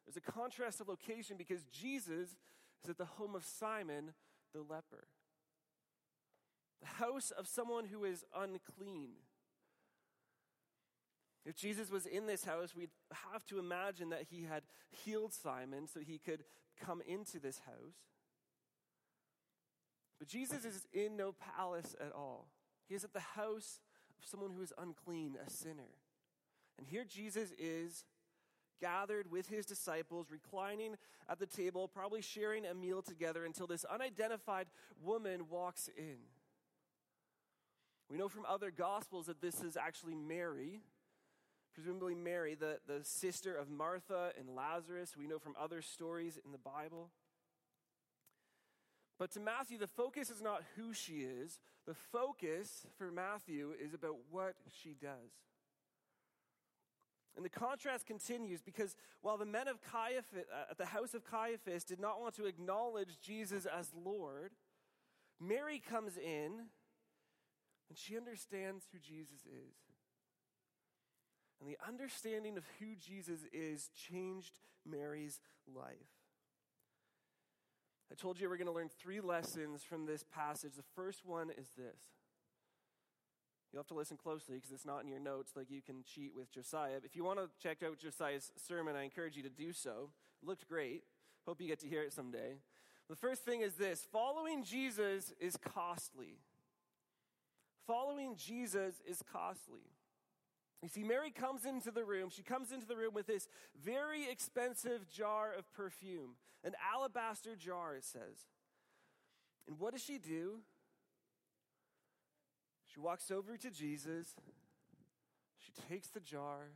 there's 0.05 0.17
a 0.17 0.31
contrast 0.31 0.81
of 0.81 0.89
location 0.89 1.37
because 1.37 1.65
Jesus 1.71 2.35
is 2.83 2.89
at 2.89 2.97
the 2.97 3.05
home 3.05 3.35
of 3.35 3.45
Simon 3.45 4.13
the 4.53 4.61
leper, 4.61 5.07
the 6.81 6.87
house 7.03 7.31
of 7.31 7.47
someone 7.47 7.85
who 7.85 8.03
is 8.03 8.23
unclean. 8.35 9.11
If 11.45 11.55
Jesus 11.55 11.91
was 11.91 12.05
in 12.05 12.25
this 12.25 12.45
house, 12.45 12.75
we'd 12.75 12.91
have 13.33 13.45
to 13.47 13.59
imagine 13.59 14.09
that 14.09 14.27
he 14.29 14.43
had 14.43 14.63
healed 14.89 15.33
Simon 15.33 15.87
so 15.87 15.99
he 15.99 16.17
could 16.17 16.43
come 16.79 17.01
into 17.05 17.39
this 17.39 17.59
house. 17.65 17.97
But 20.19 20.29
Jesus 20.29 20.63
is 20.63 20.87
in 20.93 21.17
no 21.17 21.33
palace 21.33 21.95
at 21.99 22.13
all. 22.13 22.47
He 22.87 22.95
is 22.95 23.03
at 23.03 23.13
the 23.13 23.19
house 23.19 23.81
of 24.17 24.29
someone 24.29 24.51
who 24.55 24.61
is 24.61 24.71
unclean, 24.77 25.35
a 25.45 25.49
sinner. 25.49 25.89
And 26.77 26.87
here 26.87 27.03
Jesus 27.03 27.51
is 27.57 28.05
gathered 28.79 29.31
with 29.31 29.47
his 29.47 29.65
disciples, 29.65 30.27
reclining 30.29 30.95
at 31.29 31.39
the 31.39 31.45
table, 31.45 31.87
probably 31.87 32.21
sharing 32.21 32.65
a 32.65 32.73
meal 32.73 33.01
together 33.01 33.45
until 33.45 33.67
this 33.67 33.85
unidentified 33.85 34.67
woman 35.03 35.49
walks 35.49 35.89
in. 35.97 36.17
We 38.09 38.17
know 38.17 38.27
from 38.27 38.45
other 38.47 38.71
gospels 38.71 39.27
that 39.27 39.41
this 39.41 39.61
is 39.61 39.77
actually 39.77 40.15
Mary, 40.15 40.81
presumably 41.73 42.15
Mary, 42.15 42.55
the, 42.55 42.79
the 42.87 43.03
sister 43.03 43.55
of 43.55 43.69
Martha 43.69 44.31
and 44.37 44.55
Lazarus. 44.55 45.15
We 45.17 45.27
know 45.27 45.39
from 45.39 45.55
other 45.59 45.81
stories 45.81 46.37
in 46.43 46.51
the 46.51 46.57
Bible. 46.57 47.09
But 49.17 49.31
to 49.31 49.39
Matthew, 49.39 49.77
the 49.77 49.87
focus 49.87 50.29
is 50.29 50.41
not 50.41 50.63
who 50.75 50.93
she 50.93 51.21
is. 51.21 51.59
The 51.85 51.93
focus 51.93 52.85
for 52.97 53.11
Matthew 53.11 53.73
is 53.81 53.93
about 53.93 54.17
what 54.29 54.55
she 54.81 54.95
does. 54.99 55.31
And 57.35 57.43
the 57.43 57.49
contrast 57.49 58.05
continues 58.05 58.61
because 58.61 58.95
while 59.21 59.37
the 59.37 59.45
men 59.45 59.67
of 59.67 59.81
Caiaphas, 59.81 60.45
uh, 60.53 60.71
at 60.71 60.77
the 60.77 60.85
house 60.85 61.13
of 61.13 61.23
Caiaphas 61.23 61.83
did 61.83 61.99
not 61.99 62.21
want 62.21 62.35
to 62.35 62.45
acknowledge 62.45 63.19
Jesus 63.19 63.65
as 63.65 63.91
Lord, 64.05 64.51
Mary 65.39 65.81
comes 65.89 66.17
in 66.17 66.67
and 67.89 67.97
she 67.97 68.15
understands 68.15 68.85
who 68.91 68.99
Jesus 68.99 69.45
is. 69.45 69.75
And 71.59 71.69
the 71.69 71.77
understanding 71.87 72.57
of 72.57 72.63
who 72.79 72.95
Jesus 72.95 73.39
is 73.51 73.89
changed 73.89 74.59
Mary's 74.85 75.39
life. 75.73 75.95
I 78.11 78.15
told 78.15 78.39
you 78.39 78.49
we're 78.49 78.57
going 78.57 78.67
to 78.67 78.73
learn 78.73 78.89
three 78.89 79.21
lessons 79.21 79.81
from 79.81 80.05
this 80.05 80.23
passage. 80.23 80.73
The 80.75 80.83
first 80.95 81.25
one 81.25 81.49
is 81.49 81.69
this 81.77 81.97
You'll 83.73 83.81
have 83.81 83.87
to 83.87 83.95
listen 83.95 84.17
closely 84.17 84.57
because 84.57 84.71
it's 84.71 84.85
not 84.85 85.01
in 85.01 85.07
your 85.07 85.19
notes 85.19 85.53
like 85.55 85.71
you 85.71 85.81
can 85.81 86.03
cheat 86.05 86.31
with 86.35 86.51
Josiah. 86.51 86.99
If 87.03 87.15
you 87.15 87.23
want 87.23 87.39
to 87.39 87.49
check 87.61 87.81
out 87.81 87.97
Josiah's 87.97 88.51
sermon, 88.55 88.95
I 88.95 89.01
encourage 89.01 89.35
you 89.35 89.41
to 89.41 89.49
do 89.49 89.73
so. 89.73 90.11
It 90.43 90.47
looked 90.47 90.67
great. 90.69 91.03
Hope 91.47 91.59
you 91.59 91.67
get 91.67 91.79
to 91.79 91.87
hear 91.87 92.03
it 92.03 92.13
someday. 92.13 92.57
The 93.09 93.15
first 93.15 93.43
thing 93.43 93.61
is 93.61 93.73
this 93.73 94.05
following 94.11 94.63
Jesus 94.63 95.33
is 95.39 95.57
costly. 95.57 96.37
Following 97.87 98.35
Jesus 98.35 99.01
is 99.07 99.23
costly. 99.33 99.89
You 100.83 100.89
see, 100.89 101.03
Mary 101.03 101.31
comes 101.31 101.65
into 101.65 101.89
the 101.89 102.03
room. 102.03 102.29
She 102.29 102.43
comes 102.43 102.71
into 102.71 102.85
the 102.85 102.95
room 102.95 103.13
with 103.13 103.25
this 103.25 103.47
very 103.83 104.29
expensive 104.29 105.09
jar 105.09 105.51
of 105.57 105.71
perfume, 105.73 106.35
an 106.63 106.73
alabaster 106.93 107.55
jar, 107.55 107.95
it 107.95 108.03
says. 108.03 108.45
And 109.67 109.79
what 109.79 109.93
does 109.93 110.03
she 110.03 110.17
do? 110.17 110.59
She 112.93 112.99
walks 112.99 113.31
over 113.31 113.57
to 113.57 113.71
Jesus. 113.71 114.35
She 115.57 115.71
takes 115.89 116.09
the 116.09 116.19
jar. 116.19 116.71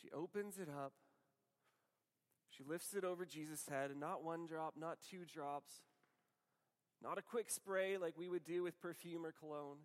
She 0.00 0.10
opens 0.10 0.58
it 0.58 0.68
up. 0.68 0.92
She 2.50 2.64
lifts 2.64 2.94
it 2.94 3.04
over 3.04 3.24
Jesus' 3.24 3.66
head, 3.70 3.90
and 3.90 4.00
not 4.00 4.22
one 4.22 4.44
drop, 4.44 4.74
not 4.78 4.98
two 5.08 5.24
drops, 5.24 5.72
not 7.02 7.16
a 7.16 7.22
quick 7.22 7.50
spray 7.50 7.96
like 7.96 8.18
we 8.18 8.28
would 8.28 8.44
do 8.44 8.62
with 8.62 8.80
perfume 8.80 9.24
or 9.24 9.32
cologne, 9.32 9.78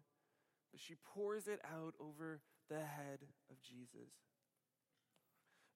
but 0.71 0.81
she 0.81 0.95
pours 1.13 1.47
it 1.47 1.61
out 1.73 1.93
over 2.01 2.41
the 2.69 2.79
head 2.79 3.19
of 3.49 3.61
Jesus. 3.61 4.11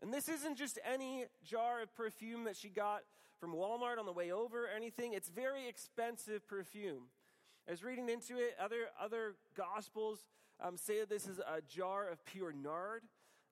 And 0.01 0.13
this 0.13 0.27
isn't 0.27 0.57
just 0.57 0.79
any 0.83 1.25
jar 1.45 1.81
of 1.81 1.95
perfume 1.95 2.45
that 2.45 2.57
she 2.57 2.69
got 2.69 3.01
from 3.39 3.53
Walmart 3.53 3.99
on 3.99 4.05
the 4.05 4.11
way 4.11 4.31
over 4.31 4.65
or 4.65 4.69
anything. 4.75 5.13
It's 5.13 5.29
very 5.29 5.69
expensive 5.69 6.47
perfume. 6.47 7.03
Was 7.69 7.83
reading 7.83 8.09
into 8.09 8.37
it, 8.37 8.55
other, 8.59 8.87
other 8.99 9.35
gospels 9.55 10.25
um, 10.59 10.75
say 10.75 11.05
this 11.07 11.27
is 11.27 11.37
a 11.37 11.61
jar 11.61 12.09
of 12.09 12.25
pure 12.25 12.51
nard. 12.51 13.03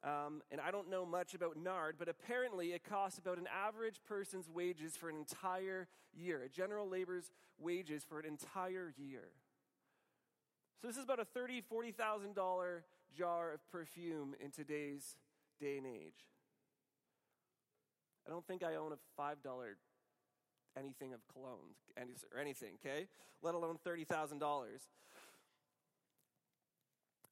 Um, 0.04 0.42
and 0.52 0.60
I 0.60 0.72
don't 0.72 0.90
know 0.90 1.06
much 1.06 1.36
about 1.36 1.56
nard, 1.56 1.96
but 2.00 2.10
apparently 2.10 2.74
it 2.74 2.84
costs 2.84 3.20
about 3.20 3.38
an 3.38 3.48
average 3.48 4.02
person's 4.08 4.50
wages 4.50 4.96
for 4.96 5.10
an 5.10 5.18
entire 5.18 5.88
year, 6.16 6.42
a 6.42 6.50
general 6.50 6.90
labor's 6.90 7.32
wages 7.60 8.04
for 8.04 8.20
an 8.20 8.26
entire 8.26 8.92
year. 8.98 9.30
So 10.82 10.88
this 10.88 10.98
is 10.98 11.04
about 11.04 11.20
a 11.20 11.26
thirty, 11.26 11.62
forty 11.62 11.92
thousand 11.92 12.36
dollar 12.36 12.86
jar 13.16 13.54
of 13.54 13.68
perfume 13.72 14.34
in 14.44 14.52
today's 14.52 15.16
day 15.60 15.78
and 15.78 15.86
age. 15.88 16.26
I 18.28 18.32
don't 18.32 18.46
think 18.46 18.64
I 18.64 18.76
own 18.76 18.94
a 18.94 18.98
five 19.16 19.42
dollar 19.44 19.78
anything 20.78 21.14
of 21.14 21.20
cologne 21.32 21.76
or 22.34 22.40
anything, 22.40 22.74
okay? 22.84 23.08
Let 23.42 23.56
alone 23.56 23.78
thirty 23.84 24.04
thousand 24.04 24.40
dollars. 24.40 24.82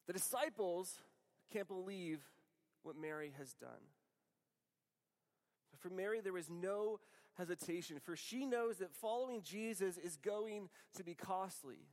The 0.06 0.12
disciples 0.12 1.00
can't 1.52 1.66
believe 1.66 2.20
what 2.82 2.96
Mary 2.96 3.32
has 3.38 3.54
done. 3.54 3.70
For 5.78 5.90
Mary, 5.90 6.20
there 6.20 6.32
was 6.32 6.48
no 6.48 7.00
hesitation, 7.36 7.98
for 8.02 8.16
she 8.16 8.46
knows 8.46 8.78
that 8.78 8.92
following 8.92 9.42
Jesus 9.42 9.98
is 9.98 10.16
going 10.16 10.68
to 10.94 11.04
be 11.04 11.14
costly. 11.14 11.88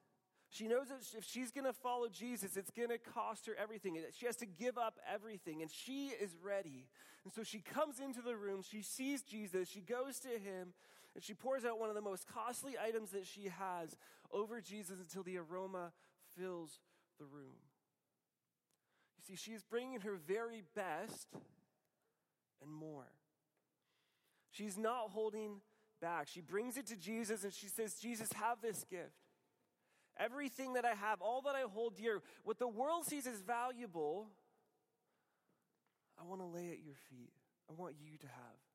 She 0.49 0.67
knows 0.67 0.89
that 0.89 0.99
if 1.17 1.25
she's 1.25 1.51
going 1.51 1.65
to 1.65 1.73
follow 1.73 2.07
Jesus, 2.07 2.55
it's 2.55 2.69
going 2.69 2.89
to 2.89 2.99
cost 2.99 3.47
her 3.47 3.55
everything. 3.59 3.97
She 4.15 4.27
has 4.27 4.35
to 4.37 4.45
give 4.45 4.77
up 4.77 4.99
everything, 5.11 5.63
and 5.63 5.71
she 5.71 6.09
is 6.09 6.29
ready. 6.43 6.87
And 7.23 7.33
so 7.33 7.43
she 7.43 7.59
comes 7.59 7.99
into 7.99 8.21
the 8.21 8.35
room, 8.35 8.61
she 8.61 8.83
sees 8.83 9.23
Jesus, 9.23 9.67
she 9.67 9.81
goes 9.81 10.19
to 10.19 10.29
him, 10.29 10.73
and 11.15 11.23
she 11.23 11.33
pours 11.33 11.65
out 11.65 11.79
one 11.79 11.89
of 11.89 11.95
the 11.95 12.01
most 12.01 12.25
costly 12.27 12.75
items 12.77 13.11
that 13.11 13.25
she 13.25 13.49
has 13.59 13.95
over 14.31 14.61
Jesus 14.61 14.99
until 14.99 15.23
the 15.23 15.37
aroma 15.37 15.91
fills 16.35 16.79
the 17.19 17.25
room. 17.25 17.61
You 19.17 19.23
see, 19.23 19.35
she 19.35 19.51
is 19.51 19.63
bringing 19.63 20.01
her 20.01 20.15
very 20.15 20.63
best 20.75 21.27
and 22.61 22.71
more. 22.71 23.11
She's 24.51 24.77
not 24.77 25.09
holding 25.09 25.61
back. 26.01 26.27
She 26.27 26.41
brings 26.41 26.77
it 26.77 26.87
to 26.87 26.95
Jesus 26.95 27.43
and 27.43 27.53
she 27.53 27.67
says, 27.67 27.95
Jesus, 27.95 28.29
have 28.33 28.61
this 28.61 28.83
gift. 28.89 29.11
Everything 30.19 30.73
that 30.73 30.85
I 30.85 30.93
have, 30.93 31.21
all 31.21 31.41
that 31.43 31.55
I 31.55 31.61
hold 31.61 31.95
dear, 31.95 32.21
what 32.43 32.59
the 32.59 32.67
world 32.67 33.05
sees 33.05 33.25
as 33.25 33.41
valuable, 33.41 34.27
I 36.19 36.23
want 36.23 36.41
to 36.41 36.45
lay 36.45 36.69
at 36.69 36.83
your 36.83 36.95
feet. 37.09 37.31
I 37.69 37.73
want 37.73 37.95
you 37.99 38.17
to 38.17 38.27
have. 38.27 38.72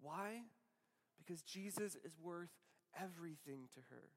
Why? 0.00 0.42
Because 1.18 1.42
Jesus 1.42 1.96
is 2.04 2.12
worth 2.20 2.50
everything 3.00 3.68
to 3.74 3.80
her. 3.90 4.10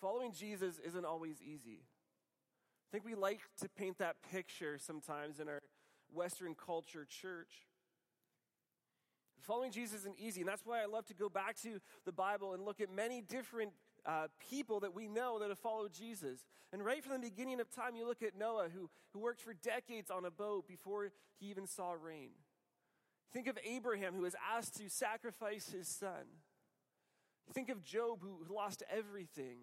Following 0.00 0.32
Jesus 0.32 0.78
isn't 0.84 1.04
always 1.04 1.42
easy. 1.42 1.80
I 1.82 2.88
think 2.92 3.04
we 3.04 3.14
like 3.14 3.40
to 3.60 3.68
paint 3.68 3.98
that 3.98 4.16
picture 4.30 4.78
sometimes 4.78 5.40
in 5.40 5.48
our 5.48 5.62
Western 6.12 6.54
culture 6.54 7.06
church. 7.08 7.66
Following 9.40 9.70
Jesus 9.70 10.00
isn't 10.00 10.18
easy, 10.18 10.40
and 10.40 10.48
that's 10.48 10.66
why 10.66 10.82
I 10.82 10.86
love 10.86 11.06
to 11.06 11.14
go 11.14 11.28
back 11.28 11.56
to 11.62 11.80
the 12.04 12.12
Bible 12.12 12.52
and 12.52 12.64
look 12.64 12.80
at 12.80 12.92
many 12.92 13.20
different 13.20 13.72
uh, 14.06 14.28
people 14.50 14.80
that 14.80 14.94
we 14.94 15.08
know 15.08 15.38
that 15.40 15.48
have 15.48 15.58
followed 15.58 15.92
Jesus. 15.92 16.46
And 16.72 16.84
right 16.84 17.02
from 17.02 17.14
the 17.20 17.28
beginning 17.28 17.60
of 17.60 17.70
time, 17.70 17.96
you 17.96 18.06
look 18.06 18.22
at 18.22 18.36
Noah, 18.38 18.68
who, 18.72 18.88
who 19.12 19.18
worked 19.18 19.40
for 19.40 19.52
decades 19.52 20.10
on 20.10 20.24
a 20.24 20.30
boat 20.30 20.68
before 20.68 21.10
he 21.38 21.46
even 21.46 21.66
saw 21.66 21.92
rain. 21.92 22.30
Think 23.32 23.48
of 23.48 23.58
Abraham, 23.64 24.14
who 24.14 24.22
was 24.22 24.36
asked 24.54 24.76
to 24.76 24.88
sacrifice 24.88 25.68
his 25.70 25.88
son. 25.88 26.40
Think 27.52 27.68
of 27.68 27.82
Job, 27.84 28.20
who 28.22 28.52
lost 28.52 28.82
everything. 28.90 29.58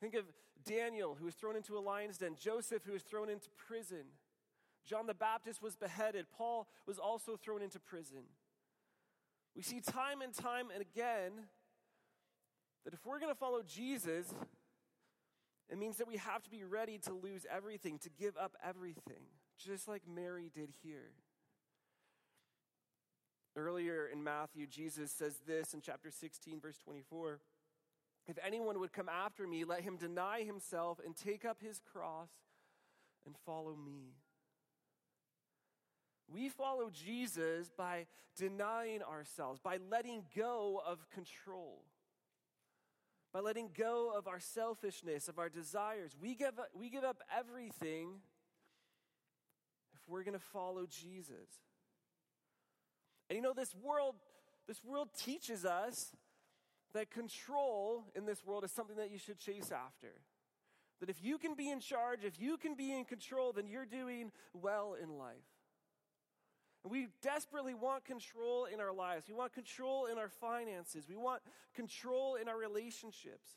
Think 0.00 0.14
of 0.14 0.24
Daniel, 0.64 1.14
who 1.18 1.26
was 1.26 1.34
thrown 1.34 1.56
into 1.56 1.76
a 1.76 1.80
lion's 1.80 2.18
den, 2.18 2.36
Joseph, 2.38 2.82
who 2.84 2.92
was 2.92 3.02
thrown 3.02 3.28
into 3.28 3.48
prison. 3.68 4.04
John 4.84 5.06
the 5.06 5.14
Baptist 5.14 5.62
was 5.62 5.76
beheaded. 5.76 6.26
Paul 6.36 6.68
was 6.86 6.98
also 6.98 7.36
thrown 7.36 7.62
into 7.62 7.78
prison. 7.78 8.24
We 9.56 9.62
see 9.62 9.80
time 9.80 10.20
and 10.20 10.34
time 10.34 10.68
and 10.72 10.82
again 10.82 11.44
that 12.84 12.94
if 12.94 13.04
we're 13.04 13.18
going 13.18 13.32
to 13.32 13.38
follow 13.38 13.62
Jesus, 13.62 14.32
it 15.70 15.78
means 15.78 15.96
that 15.96 16.08
we 16.08 16.16
have 16.16 16.42
to 16.42 16.50
be 16.50 16.64
ready 16.64 16.98
to 16.98 17.12
lose 17.12 17.46
everything, 17.50 17.98
to 18.00 18.10
give 18.10 18.36
up 18.36 18.56
everything, 18.64 19.24
just 19.58 19.88
like 19.88 20.02
Mary 20.06 20.50
did 20.54 20.70
here. 20.82 21.12
Earlier 23.56 24.08
in 24.12 24.22
Matthew, 24.22 24.66
Jesus 24.66 25.12
says 25.12 25.38
this 25.46 25.74
in 25.74 25.80
chapter 25.80 26.10
16, 26.10 26.60
verse 26.60 26.76
24 26.78 27.40
If 28.26 28.36
anyone 28.44 28.80
would 28.80 28.92
come 28.92 29.08
after 29.08 29.46
me, 29.46 29.64
let 29.64 29.82
him 29.82 29.96
deny 29.96 30.42
himself 30.42 31.00
and 31.04 31.16
take 31.16 31.44
up 31.44 31.58
his 31.60 31.80
cross 31.92 32.30
and 33.24 33.34
follow 33.46 33.76
me. 33.76 34.16
We 36.26 36.48
follow 36.48 36.90
Jesus 36.90 37.70
by 37.76 38.06
denying 38.36 39.02
ourselves, 39.02 39.60
by 39.60 39.78
letting 39.90 40.24
go 40.36 40.82
of 40.84 41.08
control, 41.10 41.84
by 43.34 43.40
letting 43.40 43.68
go 43.76 44.12
of 44.16 44.28
our 44.28 44.38
selfishness, 44.38 45.26
of 45.26 45.40
our 45.40 45.48
desires. 45.48 46.12
We 46.22 46.36
give, 46.36 46.56
up, 46.56 46.68
we 46.72 46.88
give 46.88 47.02
up 47.02 47.16
everything 47.36 48.20
if 49.92 50.08
we're 50.08 50.22
going 50.22 50.38
to 50.38 50.44
follow 50.52 50.86
Jesus. 50.86 51.50
And 53.28 53.36
you 53.36 53.42
know, 53.42 53.52
this 53.52 53.74
world, 53.74 54.14
this 54.68 54.84
world 54.84 55.08
teaches 55.18 55.64
us 55.64 56.12
that 56.94 57.10
control 57.10 58.04
in 58.14 58.24
this 58.24 58.46
world 58.46 58.62
is 58.62 58.70
something 58.70 58.96
that 58.98 59.10
you 59.10 59.18
should 59.18 59.40
chase 59.40 59.72
after. 59.72 60.12
That 61.00 61.10
if 61.10 61.20
you 61.20 61.36
can 61.36 61.56
be 61.56 61.68
in 61.68 61.80
charge, 61.80 62.20
if 62.22 62.40
you 62.40 62.56
can 62.56 62.76
be 62.76 62.94
in 62.94 63.04
control, 63.04 63.52
then 63.52 63.66
you're 63.66 63.84
doing 63.84 64.30
well 64.52 64.94
in 65.02 65.18
life. 65.18 65.34
And 66.84 66.92
we 66.92 67.08
desperately 67.22 67.72
want 67.72 68.04
control 68.04 68.66
in 68.66 68.78
our 68.78 68.92
lives. 68.92 69.26
We 69.26 69.34
want 69.34 69.54
control 69.54 70.06
in 70.06 70.18
our 70.18 70.28
finances. 70.28 71.06
We 71.08 71.16
want 71.16 71.40
control 71.74 72.36
in 72.36 72.46
our 72.46 72.58
relationships. 72.58 73.52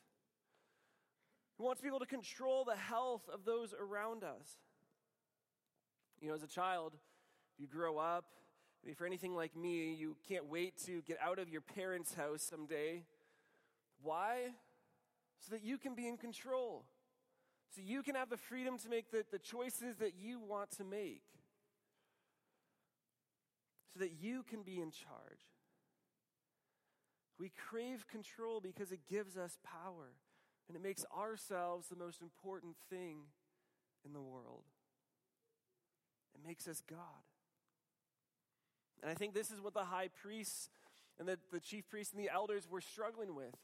We 1.60 1.66
want 1.66 1.78
to 1.78 1.84
be 1.84 1.90
able 1.90 2.00
to 2.00 2.06
control 2.06 2.64
the 2.64 2.76
health 2.76 3.24
of 3.32 3.44
those 3.44 3.74
around 3.78 4.24
us. 4.24 4.58
You 6.22 6.30
know, 6.30 6.36
as 6.36 6.44
a 6.44 6.48
child, 6.48 6.94
you 7.58 7.68
grow 7.68 7.98
up, 7.98 8.26
if 8.86 9.00
you're 9.00 9.08
anything 9.08 9.36
like 9.36 9.56
me, 9.56 9.94
you 9.94 10.16
can't 10.30 10.48
wait 10.48 10.78
to 10.86 11.02
get 11.02 11.18
out 11.22 11.40
of 11.40 11.50
your 11.50 11.62
parents' 11.62 12.14
house 12.14 12.42
someday. 12.42 13.04
Why? 14.02 14.52
So 15.40 15.52
that 15.52 15.64
you 15.64 15.78
can 15.78 15.96
be 15.96 16.08
in 16.08 16.16
control. 16.16 16.86
So 17.76 17.82
you 17.84 18.04
can 18.04 18.16
have 18.16 18.30
the 18.30 18.38
freedom 18.38 18.78
to 18.80 18.90
make 18.90 19.12
the, 19.12 19.26
the 19.30 19.40
choices 19.40 19.98
that 19.98 20.14
you 20.16 20.40
want 20.40 20.72
to 20.78 20.86
make 20.86 21.24
so 23.98 24.04
that 24.04 24.14
you 24.22 24.44
can 24.44 24.62
be 24.64 24.82
in 24.82 24.92
charge. 24.92 25.42
We 27.40 27.52
crave 27.70 28.06
control 28.08 28.60
because 28.62 28.92
it 28.92 29.00
gives 29.10 29.38
us 29.38 29.58
power 29.64 30.14
and 30.68 30.76
it 30.76 30.84
makes 30.84 31.06
ourselves 31.16 31.88
the 31.88 31.96
most 31.96 32.22
important 32.22 32.76
thing 32.90 33.20
in 34.06 34.14
the 34.14 34.22
world. 34.22 34.64
It 36.36 36.46
makes 36.48 36.68
us 36.68 36.82
God. 36.90 37.00
And 39.02 39.10
I 39.10 39.14
think 39.14 39.34
this 39.34 39.52
is 39.52 39.62
what 39.62 39.74
the 39.74 39.86
high 39.86 40.10
priests 40.10 40.70
and 41.20 41.28
the, 41.28 41.38
the 41.52 41.60
chief 41.60 41.88
priests 41.90 42.14
and 42.14 42.24
the 42.24 42.32
elders 42.32 42.68
were 42.70 42.82
struggling 42.82 43.36
with. 43.36 43.56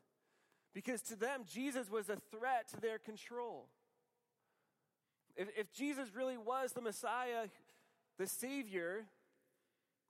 Because 0.73 1.01
to 1.03 1.15
them, 1.15 1.41
Jesus 1.51 1.89
was 1.89 2.09
a 2.09 2.17
threat 2.31 2.69
to 2.69 2.81
their 2.81 2.97
control. 2.97 3.67
If, 5.35 5.49
if 5.57 5.73
Jesus 5.73 6.09
really 6.15 6.37
was 6.37 6.71
the 6.71 6.81
Messiah, 6.81 7.47
the 8.17 8.27
Savior, 8.27 9.05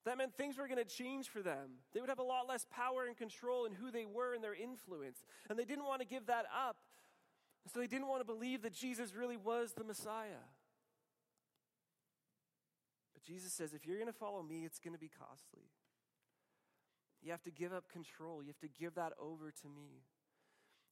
that 0.05 0.17
meant 0.17 0.36
things 0.36 0.57
were 0.57 0.67
going 0.67 0.83
to 0.83 0.86
change 0.86 1.29
for 1.29 1.41
them. 1.41 1.79
They 1.93 2.01
would 2.01 2.10
have 2.10 2.19
a 2.19 2.24
lot 2.24 2.48
less 2.48 2.65
power 2.69 3.05
and 3.05 3.15
control 3.15 3.65
in 3.65 3.72
who 3.72 3.89
they 3.89 4.05
were 4.05 4.33
and 4.33 4.43
their 4.43 4.55
influence. 4.55 5.24
And 5.50 5.57
they 5.57 5.65
didn't 5.65 5.86
want 5.86 6.01
to 6.01 6.07
give 6.07 6.25
that 6.25 6.45
up 6.53 6.77
So 7.72 7.79
they 7.79 7.88
didn't 7.88 8.07
want 8.07 8.22
to 8.22 8.25
believe 8.25 8.62
that 8.63 8.74
Jesus 8.74 9.15
really 9.15 9.38
was 9.38 9.74
the 9.74 9.83
Messiah. 9.83 10.43
But 13.13 13.24
Jesus 13.24 13.53
says, 13.53 13.74
if 13.74 13.86
you're 13.86 13.98
going 13.98 14.12
to 14.12 14.17
follow 14.17 14.43
me, 14.43 14.63
it's 14.65 14.79
going 14.79 14.93
to 14.93 15.00
be 15.00 15.10
costly. 15.10 15.69
You 17.22 17.31
have 17.31 17.43
to 17.43 17.51
give 17.51 17.72
up 17.72 17.89
control, 17.89 18.41
you 18.43 18.50
have 18.50 18.60
to 18.69 18.79
give 18.79 18.95
that 18.95 19.13
over 19.17 19.50
to 19.50 19.67
me. 19.67 20.03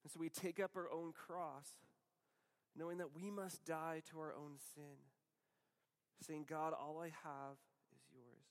And 0.03 0.11
so 0.11 0.19
we 0.19 0.29
take 0.29 0.59
up 0.59 0.71
our 0.75 0.89
own 0.89 1.11
cross, 1.11 1.67
knowing 2.75 2.99
that 2.99 3.13
we 3.13 3.29
must 3.29 3.65
die 3.65 4.01
to 4.11 4.19
our 4.19 4.33
own 4.33 4.53
sin, 4.73 4.95
saying, 6.25 6.45
God, 6.49 6.73
all 6.73 6.99
I 7.01 7.07
have 7.07 7.57
is 7.93 8.01
yours. 8.13 8.47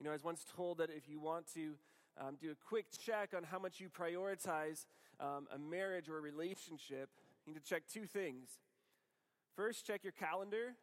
You 0.00 0.04
know, 0.04 0.12
I 0.12 0.14
was 0.14 0.24
once 0.24 0.46
told 0.56 0.78
that 0.78 0.88
if 0.88 1.10
you 1.10 1.20
want 1.20 1.52
to 1.52 1.74
um, 2.18 2.38
do 2.40 2.50
a 2.50 2.54
quick 2.54 2.86
check 3.04 3.34
on 3.36 3.42
how 3.42 3.58
much 3.58 3.80
you 3.80 3.90
prioritize 3.90 4.86
um, 5.20 5.46
a 5.54 5.58
marriage 5.58 6.08
or 6.08 6.16
a 6.16 6.22
relationship, 6.22 7.10
you 7.44 7.52
need 7.52 7.62
to 7.62 7.68
check 7.68 7.82
two 7.92 8.06
things. 8.06 8.48
First, 9.54 9.86
check 9.86 10.02
your 10.02 10.14
calendar. 10.14 10.74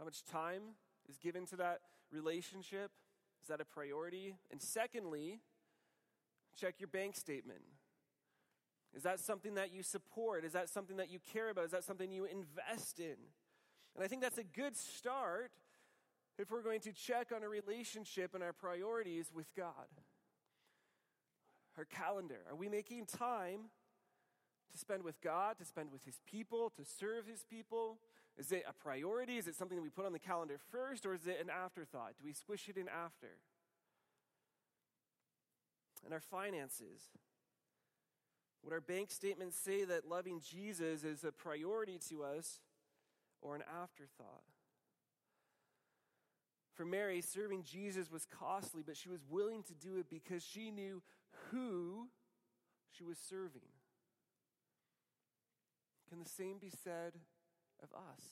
How 0.00 0.04
much 0.04 0.24
time 0.24 0.62
is 1.08 1.16
given 1.16 1.46
to 1.46 1.56
that 1.56 1.80
relationship? 2.10 2.90
Is 3.40 3.48
that 3.48 3.60
a 3.60 3.64
priority? 3.64 4.34
And 4.50 4.60
secondly, 4.60 5.38
check 6.60 6.74
your 6.80 6.88
bank 6.88 7.14
statement. 7.14 7.60
Is 8.96 9.04
that 9.04 9.20
something 9.20 9.54
that 9.54 9.72
you 9.72 9.84
support? 9.84 10.44
Is 10.44 10.54
that 10.54 10.68
something 10.68 10.96
that 10.96 11.08
you 11.08 11.20
care 11.32 11.50
about? 11.50 11.66
Is 11.66 11.70
that 11.70 11.84
something 11.84 12.10
you 12.10 12.24
invest 12.24 12.98
in? 12.98 13.16
And 13.94 14.04
I 14.04 14.08
think 14.08 14.22
that's 14.22 14.38
a 14.38 14.44
good 14.44 14.76
start 14.76 15.52
if 16.38 16.50
we're 16.50 16.62
going 16.62 16.80
to 16.80 16.92
check 16.92 17.32
on 17.34 17.42
a 17.42 17.48
relationship 17.48 18.34
and 18.34 18.42
our 18.42 18.52
priorities 18.52 19.30
with 19.34 19.52
God. 19.56 19.72
Our 21.76 21.84
calendar. 21.84 22.40
Are 22.48 22.56
we 22.56 22.68
making 22.68 23.06
time 23.06 23.70
to 24.72 24.78
spend 24.78 25.02
with 25.02 25.20
God, 25.20 25.58
to 25.58 25.64
spend 25.64 25.90
with 25.92 26.04
His 26.04 26.20
people, 26.30 26.70
to 26.76 26.84
serve 26.84 27.26
His 27.26 27.44
people? 27.44 27.98
Is 28.36 28.52
it 28.52 28.64
a 28.68 28.72
priority? 28.72 29.36
Is 29.36 29.48
it 29.48 29.56
something 29.56 29.76
that 29.76 29.82
we 29.82 29.88
put 29.88 30.06
on 30.06 30.12
the 30.12 30.18
calendar 30.18 30.58
first, 30.70 31.04
or 31.04 31.14
is 31.14 31.26
it 31.26 31.38
an 31.40 31.50
afterthought? 31.50 32.14
Do 32.18 32.24
we 32.24 32.32
squish 32.32 32.68
it 32.68 32.76
in 32.76 32.88
after? 32.88 33.38
And 36.04 36.14
our 36.14 36.20
finances. 36.20 37.10
Would 38.62 38.72
our 38.72 38.80
bank 38.80 39.10
statements 39.10 39.56
say 39.56 39.84
that 39.84 40.08
loving 40.08 40.40
Jesus 40.40 41.04
is 41.04 41.24
a 41.24 41.32
priority 41.32 41.98
to 42.10 42.22
us 42.22 42.60
or 43.40 43.56
an 43.56 43.62
afterthought? 43.82 44.42
For 46.78 46.84
Mary, 46.84 47.20
serving 47.20 47.64
Jesus 47.64 48.08
was 48.08 48.24
costly, 48.24 48.84
but 48.86 48.96
she 48.96 49.08
was 49.08 49.18
willing 49.28 49.64
to 49.64 49.74
do 49.74 49.98
it 49.98 50.06
because 50.08 50.44
she 50.44 50.70
knew 50.70 51.02
who 51.50 52.06
she 52.96 53.02
was 53.02 53.18
serving. 53.18 53.66
Can 56.08 56.20
the 56.20 56.28
same 56.28 56.58
be 56.58 56.70
said 56.84 57.14
of 57.82 57.88
us? 57.92 58.22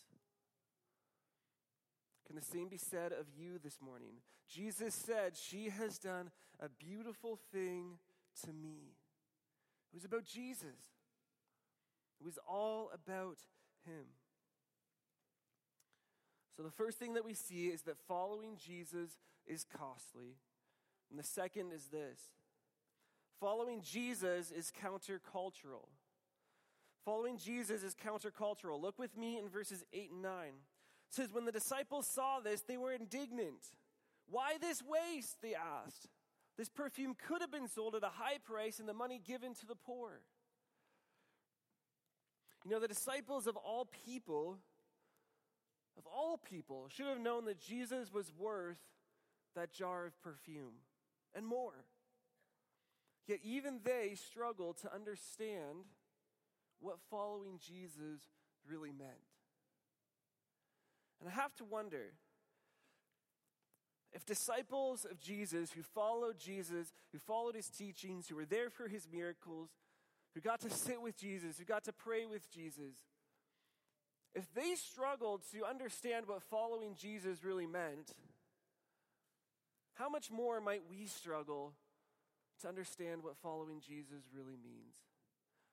Can 2.28 2.36
the 2.36 2.42
same 2.42 2.68
be 2.68 2.76
said 2.76 3.10
of 3.10 3.26
you 3.36 3.58
this 3.58 3.80
morning? 3.82 4.20
Jesus 4.48 4.94
said, 4.94 5.36
She 5.36 5.68
has 5.70 5.98
done 5.98 6.30
a 6.60 6.68
beautiful 6.68 7.40
thing 7.52 7.98
to 8.44 8.52
me. 8.52 8.94
It 9.92 9.96
was 9.96 10.04
about 10.04 10.24
Jesus, 10.24 10.94
it 12.20 12.24
was 12.24 12.38
all 12.48 12.92
about 12.94 13.38
Him. 13.84 14.04
So, 16.56 16.62
the 16.62 16.70
first 16.70 16.98
thing 16.98 17.14
that 17.14 17.24
we 17.24 17.34
see 17.34 17.66
is 17.66 17.82
that 17.82 17.98
following 18.08 18.56
Jesus 18.56 19.18
is 19.46 19.64
costly. 19.64 20.36
And 21.10 21.18
the 21.18 21.24
second 21.24 21.72
is 21.72 21.86
this 21.86 22.18
following 23.40 23.82
Jesus 23.82 24.50
is 24.50 24.72
countercultural. 24.82 25.88
Following 27.04 27.38
Jesus 27.38 27.82
is 27.84 27.94
countercultural. 27.94 28.80
Look 28.80 28.98
with 28.98 29.16
me 29.16 29.38
in 29.38 29.48
verses 29.48 29.84
8 29.92 30.10
and 30.10 30.22
9. 30.22 30.32
It 30.48 30.54
says, 31.10 31.28
When 31.32 31.44
the 31.44 31.52
disciples 31.52 32.08
saw 32.08 32.40
this, 32.40 32.62
they 32.62 32.76
were 32.76 32.92
indignant. 32.92 33.60
Why 34.28 34.56
this 34.60 34.82
waste? 34.82 35.36
They 35.40 35.54
asked. 35.54 36.08
This 36.58 36.68
perfume 36.68 37.14
could 37.14 37.42
have 37.42 37.52
been 37.52 37.68
sold 37.68 37.94
at 37.94 38.02
a 38.02 38.08
high 38.08 38.38
price 38.44 38.80
and 38.80 38.88
the 38.88 38.94
money 38.94 39.20
given 39.24 39.54
to 39.54 39.66
the 39.66 39.76
poor. 39.76 40.22
You 42.64 42.72
know, 42.72 42.80
the 42.80 42.88
disciples 42.88 43.46
of 43.46 43.56
all 43.56 43.88
people 44.04 44.58
of 45.96 46.06
all 46.06 46.38
people, 46.38 46.88
should 46.88 47.06
have 47.06 47.20
known 47.20 47.44
that 47.46 47.60
Jesus 47.60 48.12
was 48.12 48.32
worth 48.38 48.78
that 49.54 49.72
jar 49.72 50.06
of 50.06 50.20
perfume 50.22 50.82
and 51.34 51.46
more. 51.46 51.84
Yet 53.26 53.40
even 53.42 53.80
they 53.84 54.14
struggled 54.14 54.78
to 54.78 54.94
understand 54.94 55.86
what 56.80 56.98
following 57.10 57.58
Jesus 57.58 58.20
really 58.68 58.92
meant. 58.92 59.10
And 61.20 61.28
I 61.28 61.32
have 61.32 61.54
to 61.56 61.64
wonder 61.64 62.12
if 64.12 64.24
disciples 64.24 65.06
of 65.10 65.20
Jesus 65.20 65.72
who 65.72 65.82
followed 65.82 66.38
Jesus, 66.38 66.92
who 67.12 67.18
followed 67.18 67.54
his 67.54 67.68
teachings, 67.68 68.28
who 68.28 68.36
were 68.36 68.44
there 68.44 68.70
for 68.70 68.88
his 68.88 69.08
miracles, 69.10 69.70
who 70.34 70.40
got 70.40 70.60
to 70.60 70.70
sit 70.70 71.00
with 71.00 71.16
Jesus, 71.16 71.58
who 71.58 71.64
got 71.64 71.84
to 71.84 71.92
pray 71.92 72.26
with 72.26 72.50
Jesus, 72.50 72.94
if 74.36 74.52
they 74.54 74.74
struggled 74.74 75.40
to 75.52 75.64
understand 75.64 76.26
what 76.28 76.42
following 76.42 76.94
Jesus 76.94 77.42
really 77.42 77.66
meant, 77.66 78.12
how 79.94 80.10
much 80.10 80.30
more 80.30 80.60
might 80.60 80.82
we 80.90 81.06
struggle 81.06 81.72
to 82.60 82.68
understand 82.68 83.22
what 83.22 83.38
following 83.38 83.80
Jesus 83.80 84.24
really 84.36 84.56
means? 84.62 84.96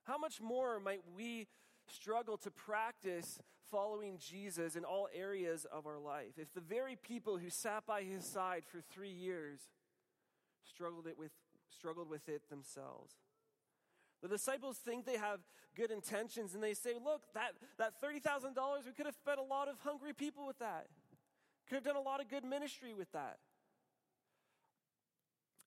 How 0.04 0.18
much 0.18 0.40
more 0.40 0.80
might 0.80 1.02
we 1.14 1.48
struggle 1.88 2.38
to 2.38 2.52
practice 2.52 3.38
following 3.70 4.18
Jesus 4.18 4.78
in 4.78 4.86
all 4.86 5.10
areas 5.14 5.66
of 5.70 5.86
our 5.86 6.00
life? 6.00 6.38
If 6.38 6.54
the 6.54 6.62
very 6.62 6.96
people 6.96 7.38
who 7.38 7.50
sat 7.50 7.86
by 7.86 8.04
his 8.04 8.26
side 8.26 8.64
for 8.66 8.80
three 8.94 9.12
years 9.12 9.60
struggled, 10.64 11.06
it 11.06 11.18
with, 11.18 11.32
struggled 11.70 12.10
with 12.10 12.30
it 12.30 12.50
themselves. 12.50 13.14
The 14.24 14.30
disciples 14.30 14.78
think 14.78 15.06
they 15.06 15.18
have 15.18 15.42
good 15.76 15.92
intentions 15.92 16.56
and 16.56 16.64
they 16.64 16.74
say, 16.74 16.94
look, 16.94 17.22
that, 17.34 17.52
that 17.78 18.02
$30,000, 18.02 18.56
we 18.86 18.92
could 18.94 19.06
have 19.06 19.18
fed 19.26 19.38
a 19.38 19.44
lot 19.44 19.68
of 19.68 19.76
hungry 19.84 20.14
people 20.14 20.48
with 20.48 20.58
that. 20.60 20.88
Could 21.68 21.76
have 21.76 21.84
done 21.84 21.98
a 21.98 22.02
lot 22.02 22.22
of 22.22 22.30
good 22.30 22.46
ministry 22.46 22.94
with 22.94 23.12
that. 23.12 23.40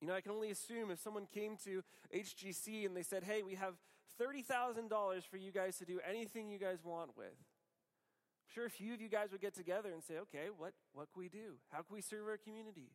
You 0.01 0.09
know, 0.09 0.15
I 0.15 0.23
can 0.23 0.33
only 0.33 0.51
assume 0.51 0.91
if 0.91 1.01
someone 1.01 1.27
came 1.33 1.59
to 1.65 1.83
HGC 2.15 2.87
and 2.87 2.97
they 2.97 3.03
said, 3.03 3.25
hey, 3.25 3.43
we 3.43 3.57
have 3.57 3.75
$30,000 4.19 5.23
for 5.25 5.37
you 5.37 5.53
guys 5.53 5.77
to 5.77 5.85
do 5.85 6.01
anything 6.09 6.49
you 6.49 6.59
guys 6.59 6.79
want 6.83 7.15
with. 7.15 7.27
I'm 7.27 8.55
sure 8.55 8.65
a 8.65 8.71
few 8.71 8.95
of 8.95 9.03
you 9.03 9.11
guys 9.11 9.33
would 9.33 9.43
get 9.43 9.55
together 9.55 9.91
and 9.93 10.03
say, 10.03 10.15
okay, 10.19 10.47
what, 10.57 10.73
what 10.95 11.13
can 11.13 11.21
we 11.21 11.29
do? 11.29 11.57
How 11.71 11.79
can 11.79 11.95
we 11.95 12.01
serve 12.01 12.27
our 12.27 12.39
community? 12.39 12.91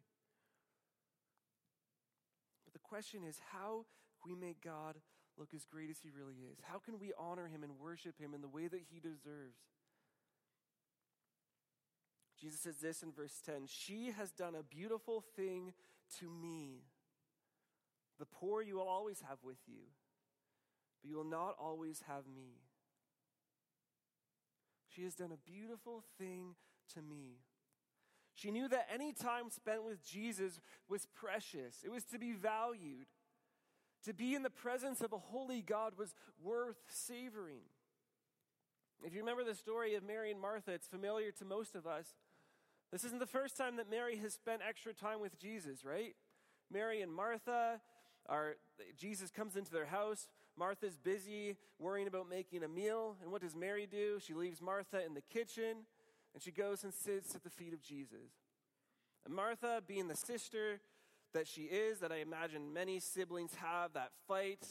But 2.65 2.73
the 2.73 2.79
question 2.79 3.21
is, 3.23 3.39
how 3.51 3.85
can 4.23 4.33
we 4.33 4.39
make 4.39 4.63
God 4.63 4.95
look 5.41 5.55
as 5.55 5.65
great 5.65 5.89
as 5.89 5.97
he 6.03 6.09
really 6.15 6.35
is? 6.51 6.59
How 6.61 6.77
can 6.77 6.99
we 6.99 7.11
honor 7.17 7.47
him 7.47 7.63
and 7.63 7.79
worship 7.79 8.19
him 8.19 8.35
in 8.35 8.41
the 8.41 8.47
way 8.47 8.67
that 8.67 8.81
he 8.91 8.99
deserves? 8.99 9.57
Jesus 12.39 12.59
says 12.59 12.77
this 12.77 13.01
in 13.01 13.11
verse 13.11 13.41
10 13.43 13.65
She 13.67 14.11
has 14.15 14.31
done 14.31 14.53
a 14.53 14.61
beautiful 14.61 15.23
thing 15.35 15.73
to 16.19 16.29
me. 16.29 16.83
The 18.19 18.27
poor 18.27 18.61
you 18.61 18.75
will 18.75 18.87
always 18.87 19.21
have 19.27 19.39
with 19.43 19.57
you, 19.67 19.81
but 21.01 21.09
you 21.09 21.17
will 21.17 21.23
not 21.23 21.55
always 21.59 22.03
have 22.07 22.27
me. 22.27 22.59
She 24.89 25.03
has 25.03 25.15
done 25.15 25.31
a 25.31 25.49
beautiful 25.49 26.03
thing 26.19 26.55
to 26.93 27.01
me. 27.01 27.39
She 28.35 28.51
knew 28.51 28.67
that 28.69 28.87
any 28.93 29.11
time 29.11 29.49
spent 29.49 29.83
with 29.83 30.05
Jesus 30.05 30.59
was 30.87 31.07
precious, 31.15 31.77
it 31.83 31.91
was 31.91 32.03
to 32.05 32.19
be 32.19 32.33
valued. 32.33 33.07
To 34.05 34.13
be 34.13 34.33
in 34.33 34.43
the 34.43 34.49
presence 34.49 35.01
of 35.01 35.13
a 35.13 35.17
holy 35.17 35.61
God 35.61 35.93
was 35.97 36.15
worth 36.43 36.77
savoring. 36.87 37.61
If 39.03 39.13
you 39.13 39.19
remember 39.19 39.43
the 39.43 39.55
story 39.55 39.95
of 39.95 40.03
Mary 40.03 40.31
and 40.31 40.39
Martha, 40.39 40.71
it's 40.71 40.87
familiar 40.87 41.31
to 41.31 41.45
most 41.45 41.75
of 41.75 41.87
us. 41.87 42.07
This 42.91 43.03
isn't 43.03 43.19
the 43.19 43.25
first 43.25 43.57
time 43.57 43.77
that 43.77 43.89
Mary 43.89 44.17
has 44.17 44.33
spent 44.33 44.61
extra 44.67 44.93
time 44.93 45.21
with 45.21 45.39
Jesus, 45.39 45.85
right? 45.85 46.15
Mary 46.71 47.01
and 47.01 47.11
Martha 47.13 47.79
are, 48.27 48.57
Jesus 48.97 49.31
comes 49.31 49.55
into 49.55 49.71
their 49.71 49.85
house. 49.85 50.27
Martha's 50.57 50.97
busy 50.97 51.57
worrying 51.79 52.07
about 52.07 52.29
making 52.29 52.63
a 52.63 52.67
meal. 52.67 53.15
And 53.21 53.31
what 53.31 53.41
does 53.41 53.55
Mary 53.55 53.87
do? 53.89 54.19
She 54.19 54.33
leaves 54.33 54.61
Martha 54.61 55.03
in 55.05 55.13
the 55.13 55.21
kitchen 55.21 55.85
and 56.33 56.41
she 56.41 56.51
goes 56.51 56.83
and 56.83 56.93
sits 56.93 57.35
at 57.35 57.43
the 57.43 57.49
feet 57.49 57.73
of 57.73 57.81
Jesus. 57.81 58.31
And 59.25 59.33
Martha, 59.33 59.81
being 59.85 60.07
the 60.07 60.15
sister, 60.15 60.79
that 61.33 61.47
she 61.47 61.63
is, 61.63 61.99
that 61.99 62.11
I 62.11 62.17
imagine 62.17 62.73
many 62.73 62.99
siblings 62.99 63.53
have, 63.55 63.93
that 63.93 64.11
fight, 64.27 64.65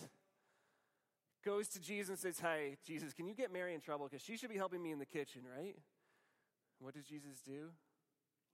goes 1.45 1.69
to 1.69 1.81
Jesus 1.81 2.09
and 2.09 2.19
says, 2.19 2.41
Hey, 2.41 2.77
Jesus, 2.87 3.13
can 3.13 3.27
you 3.27 3.35
get 3.35 3.53
Mary 3.53 3.75
in 3.75 3.81
trouble? 3.81 4.09
Because 4.09 4.25
she 4.25 4.37
should 4.37 4.51
be 4.51 4.57
helping 4.57 4.83
me 4.83 4.93
in 4.93 4.99
the 4.99 5.07
kitchen, 5.07 5.43
right? 5.45 5.77
What 6.79 6.95
does 6.95 7.05
Jesus 7.05 7.41
do? 7.45 7.71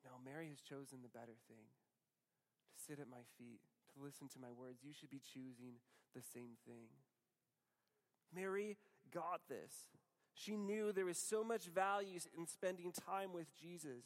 No, 0.05 0.11
Mary 0.25 0.49
has 0.49 0.61
chosen 0.61 1.03
the 1.03 1.09
better 1.09 1.35
thing 1.49 1.67
to 1.67 2.85
sit 2.87 3.01
at 3.01 3.09
my 3.09 3.25
feet, 3.39 3.61
to 3.95 4.03
listen 4.03 4.29
to 4.29 4.39
my 4.39 4.53
words. 4.53 4.81
You 4.83 4.93
should 4.93 5.11
be 5.11 5.21
choosing 5.33 5.83
the 6.15 6.23
same 6.23 6.59
thing. 6.67 6.89
Mary 8.35 8.77
got 9.13 9.41
this. 9.49 9.73
She 10.35 10.57
knew 10.57 10.93
there 10.93 11.07
was 11.07 11.19
so 11.19 11.43
much 11.43 11.65
value 11.65 12.19
in 12.37 12.47
spending 12.47 12.93
time 12.93 13.33
with 13.33 13.47
Jesus. 13.59 14.05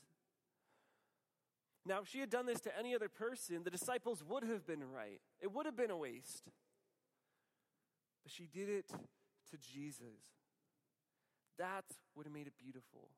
Now, 1.86 2.00
if 2.02 2.08
she 2.08 2.20
had 2.20 2.30
done 2.30 2.46
this 2.46 2.60
to 2.60 2.78
any 2.78 2.94
other 2.94 3.08
person, 3.08 3.62
the 3.64 3.70
disciples 3.70 4.22
would 4.28 4.44
have 4.44 4.66
been 4.66 4.82
right. 4.92 5.20
It 5.40 5.52
would 5.52 5.66
have 5.66 5.76
been 5.76 5.90
a 5.90 5.96
waste. 5.96 6.44
But 8.22 8.32
she 8.32 8.46
did 8.46 8.68
it 8.68 8.88
to 8.88 9.56
Jesus. 9.56 10.20
That's 11.58 11.94
what 12.14 12.30
made 12.30 12.46
it 12.46 12.52
beautiful. 12.58 13.08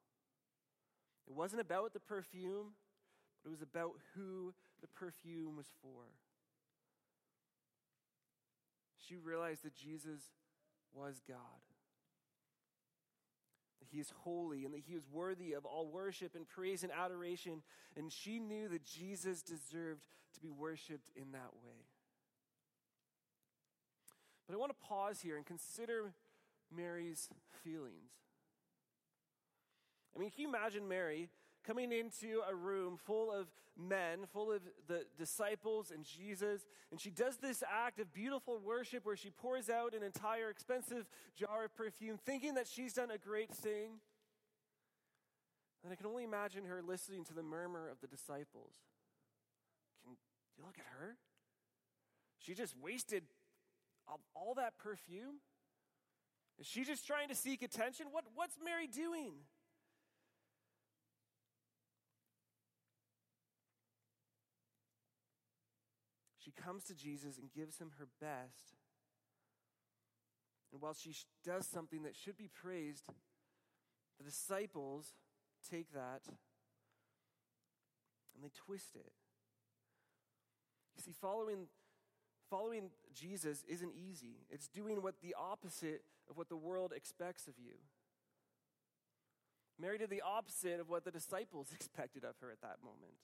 It 1.26 1.34
wasn't 1.34 1.60
about 1.60 1.92
the 1.92 2.00
perfume, 2.00 2.74
but 3.42 3.48
it 3.48 3.50
was 3.50 3.62
about 3.62 3.92
who 4.14 4.54
the 4.80 4.88
perfume 4.88 5.56
was 5.56 5.66
for. 5.80 6.04
She 9.08 9.16
realized 9.16 9.64
that 9.64 9.74
Jesus 9.74 10.20
was 10.92 11.20
God, 11.26 11.36
He 13.92 14.00
is 14.00 14.12
holy, 14.24 14.64
and 14.64 14.72
that 14.74 14.80
He 14.86 14.94
was 14.94 15.06
worthy 15.12 15.52
of 15.52 15.66
all 15.66 15.86
worship 15.86 16.34
and 16.34 16.48
praise 16.48 16.82
and 16.82 16.90
adoration. 16.92 17.62
And 17.96 18.10
she 18.10 18.38
knew 18.38 18.68
that 18.68 18.84
Jesus 18.84 19.42
deserved 19.42 20.06
to 20.34 20.40
be 20.40 20.50
worshiped 20.50 21.10
in 21.14 21.32
that 21.32 21.52
way. 21.64 21.84
But 24.46 24.54
I 24.54 24.58
want 24.58 24.72
to 24.72 24.86
pause 24.86 25.20
here 25.20 25.36
and 25.36 25.44
consider 25.44 26.14
Mary's 26.74 27.28
feelings. 27.62 28.12
I 30.16 30.18
mean, 30.18 30.30
can 30.30 30.42
you 30.42 30.48
imagine 30.48 30.88
Mary 30.88 31.28
coming 31.66 31.92
into 31.92 32.40
a 32.48 32.54
room 32.54 32.96
full 32.96 33.30
of 33.30 33.46
men, 33.76 34.26
full 34.32 34.52
of 34.52 34.62
the 34.86 35.04
disciples 35.18 35.90
and 35.90 36.04
Jesus, 36.04 36.66
and 36.90 37.00
she 37.00 37.10
does 37.10 37.38
this 37.38 37.62
act 37.70 37.98
of 37.98 38.12
beautiful 38.12 38.58
worship 38.58 39.06
where 39.06 39.16
she 39.16 39.30
pours 39.30 39.70
out 39.70 39.94
an 39.94 40.02
entire 40.02 40.50
expensive 40.50 41.08
jar 41.36 41.64
of 41.64 41.74
perfume, 41.74 42.18
thinking 42.24 42.54
that 42.54 42.66
she's 42.66 42.92
done 42.92 43.10
a 43.10 43.18
great 43.18 43.52
thing. 43.52 44.00
And 45.84 45.92
I 45.92 45.96
can 45.96 46.06
only 46.06 46.24
imagine 46.24 46.64
her 46.66 46.82
listening 46.82 47.24
to 47.24 47.34
the 47.34 47.42
murmur 47.42 47.88
of 47.88 48.00
the 48.00 48.06
disciples. 48.06 48.74
Can 50.04 50.12
you 50.58 50.64
look 50.64 50.78
at 50.78 50.86
her? 51.00 51.16
She 52.38 52.54
just 52.54 52.74
wasted 52.80 53.24
all 54.34 54.54
that 54.54 54.78
perfume? 54.78 55.40
Is 56.58 56.66
she 56.66 56.84
just 56.84 57.06
trying 57.06 57.28
to 57.28 57.34
seek 57.34 57.62
attention? 57.62 58.06
What, 58.10 58.24
what's 58.34 58.56
Mary 58.62 58.86
doing? 58.86 59.32
She 66.52 66.62
comes 66.62 66.84
to 66.84 66.94
Jesus 66.94 67.38
and 67.38 67.52
gives 67.52 67.78
him 67.78 67.92
her 67.98 68.08
best. 68.20 68.74
And 70.72 70.80
while 70.80 70.94
she 70.94 71.14
does 71.44 71.66
something 71.66 72.02
that 72.02 72.16
should 72.16 72.36
be 72.36 72.48
praised, 72.48 73.06
the 74.18 74.24
disciples 74.24 75.12
take 75.70 75.92
that 75.92 76.22
and 78.34 78.42
they 78.42 78.50
twist 78.66 78.96
it. 78.96 79.12
You 80.96 81.02
see, 81.02 81.12
following, 81.20 81.66
following 82.50 82.90
Jesus 83.14 83.62
isn't 83.68 83.92
easy, 83.94 84.46
it's 84.50 84.68
doing 84.68 85.02
what 85.02 85.16
the 85.22 85.34
opposite 85.38 86.02
of 86.28 86.36
what 86.36 86.48
the 86.48 86.56
world 86.56 86.92
expects 86.94 87.46
of 87.46 87.54
you. 87.58 87.74
Mary 89.80 89.98
did 89.98 90.10
the 90.10 90.22
opposite 90.22 90.80
of 90.80 90.88
what 90.88 91.04
the 91.04 91.10
disciples 91.10 91.68
expected 91.74 92.24
of 92.24 92.36
her 92.40 92.50
at 92.50 92.60
that 92.62 92.78
moment. 92.82 93.14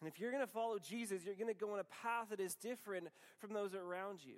And 0.00 0.08
if 0.08 0.20
you're 0.20 0.30
going 0.30 0.44
to 0.44 0.52
follow 0.52 0.78
Jesus, 0.78 1.24
you're 1.24 1.34
going 1.34 1.52
to 1.52 1.58
go 1.58 1.72
on 1.72 1.80
a 1.80 1.84
path 1.84 2.30
that 2.30 2.40
is 2.40 2.54
different 2.54 3.08
from 3.38 3.52
those 3.52 3.74
around 3.74 4.24
you. 4.24 4.36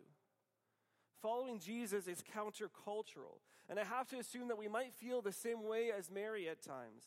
Following 1.21 1.59
Jesus 1.59 2.07
is 2.07 2.25
countercultural. 2.35 3.41
And 3.69 3.79
I 3.79 3.85
have 3.85 4.09
to 4.09 4.19
assume 4.19 4.49
that 4.49 4.59
we 4.59 4.69
might 4.69 4.95
feel 4.95 5.21
the 5.21 5.33
same 5.33 5.63
way 5.63 5.91
as 5.97 6.11
Mary 6.11 6.49
at 6.49 6.63
times. 6.63 7.05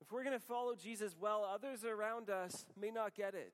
If 0.00 0.10
we're 0.12 0.24
going 0.24 0.38
to 0.38 0.44
follow 0.44 0.74
Jesus 0.74 1.14
well, 1.18 1.44
others 1.44 1.84
around 1.84 2.28
us 2.28 2.66
may 2.78 2.90
not 2.90 3.14
get 3.14 3.34
it. 3.34 3.52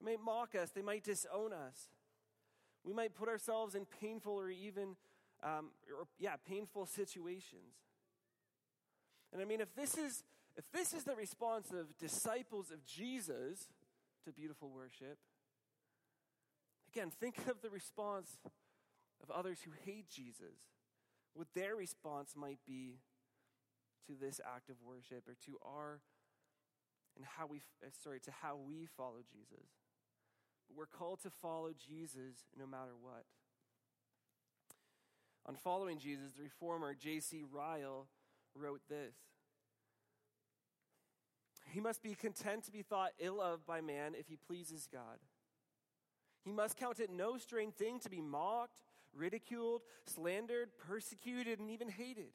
They 0.00 0.12
might 0.12 0.22
mock 0.22 0.54
us, 0.54 0.70
they 0.70 0.82
might 0.82 1.04
disown 1.04 1.52
us. 1.52 1.88
We 2.84 2.92
might 2.92 3.14
put 3.14 3.28
ourselves 3.28 3.74
in 3.74 3.86
painful 4.00 4.34
or 4.34 4.50
even, 4.50 4.94
um, 5.42 5.70
or, 5.90 6.06
yeah, 6.18 6.36
painful 6.48 6.86
situations. 6.86 7.74
And 9.32 9.42
I 9.42 9.44
mean, 9.44 9.60
if 9.60 9.74
this 9.74 9.98
is 9.98 10.22
if 10.56 10.64
this 10.72 10.92
is 10.92 11.04
the 11.04 11.14
response 11.14 11.70
of 11.70 11.96
disciples 11.98 12.70
of 12.70 12.84
Jesus 12.84 13.68
to 14.24 14.32
beautiful 14.32 14.70
worship, 14.70 15.18
again, 16.92 17.10
think 17.10 17.36
of 17.48 17.60
the 17.62 17.70
response 17.70 18.30
of 19.22 19.30
others 19.30 19.58
who 19.64 19.72
hate 19.84 20.08
Jesus, 20.08 20.56
what 21.34 21.48
their 21.54 21.76
response 21.76 22.34
might 22.34 22.60
be 22.66 23.00
to 24.06 24.14
this 24.18 24.40
act 24.54 24.70
of 24.70 24.76
worship 24.82 25.24
or 25.28 25.34
to 25.44 25.58
our 25.64 26.00
and 27.16 27.24
how 27.24 27.46
we 27.46 27.62
uh, 27.82 27.88
sorry 28.02 28.20
to 28.20 28.30
how 28.30 28.56
we 28.56 28.86
follow 28.96 29.20
Jesus. 29.30 29.66
We're 30.74 30.86
called 30.86 31.22
to 31.22 31.30
follow 31.30 31.70
Jesus 31.72 32.44
no 32.58 32.66
matter 32.66 32.92
what. 33.00 33.24
On 35.46 35.54
following 35.54 35.98
Jesus, 35.98 36.32
the 36.36 36.42
reformer 36.42 36.94
J.C. 36.94 37.44
Ryle 37.50 38.08
wrote 38.54 38.82
this 38.88 39.14
he 41.76 41.82
must 41.82 42.02
be 42.02 42.14
content 42.14 42.64
to 42.64 42.72
be 42.72 42.80
thought 42.80 43.10
ill 43.18 43.38
of 43.38 43.66
by 43.66 43.82
man 43.82 44.14
if 44.18 44.28
he 44.28 44.38
pleases 44.46 44.88
God. 44.90 45.18
He 46.42 46.50
must 46.50 46.78
count 46.78 47.00
it 47.00 47.10
no 47.10 47.36
strange 47.36 47.74
thing 47.74 48.00
to 48.00 48.08
be 48.08 48.22
mocked, 48.22 48.80
ridiculed, 49.14 49.82
slandered, 50.06 50.70
persecuted, 50.78 51.60
and 51.60 51.68
even 51.68 51.90
hated. 51.90 52.32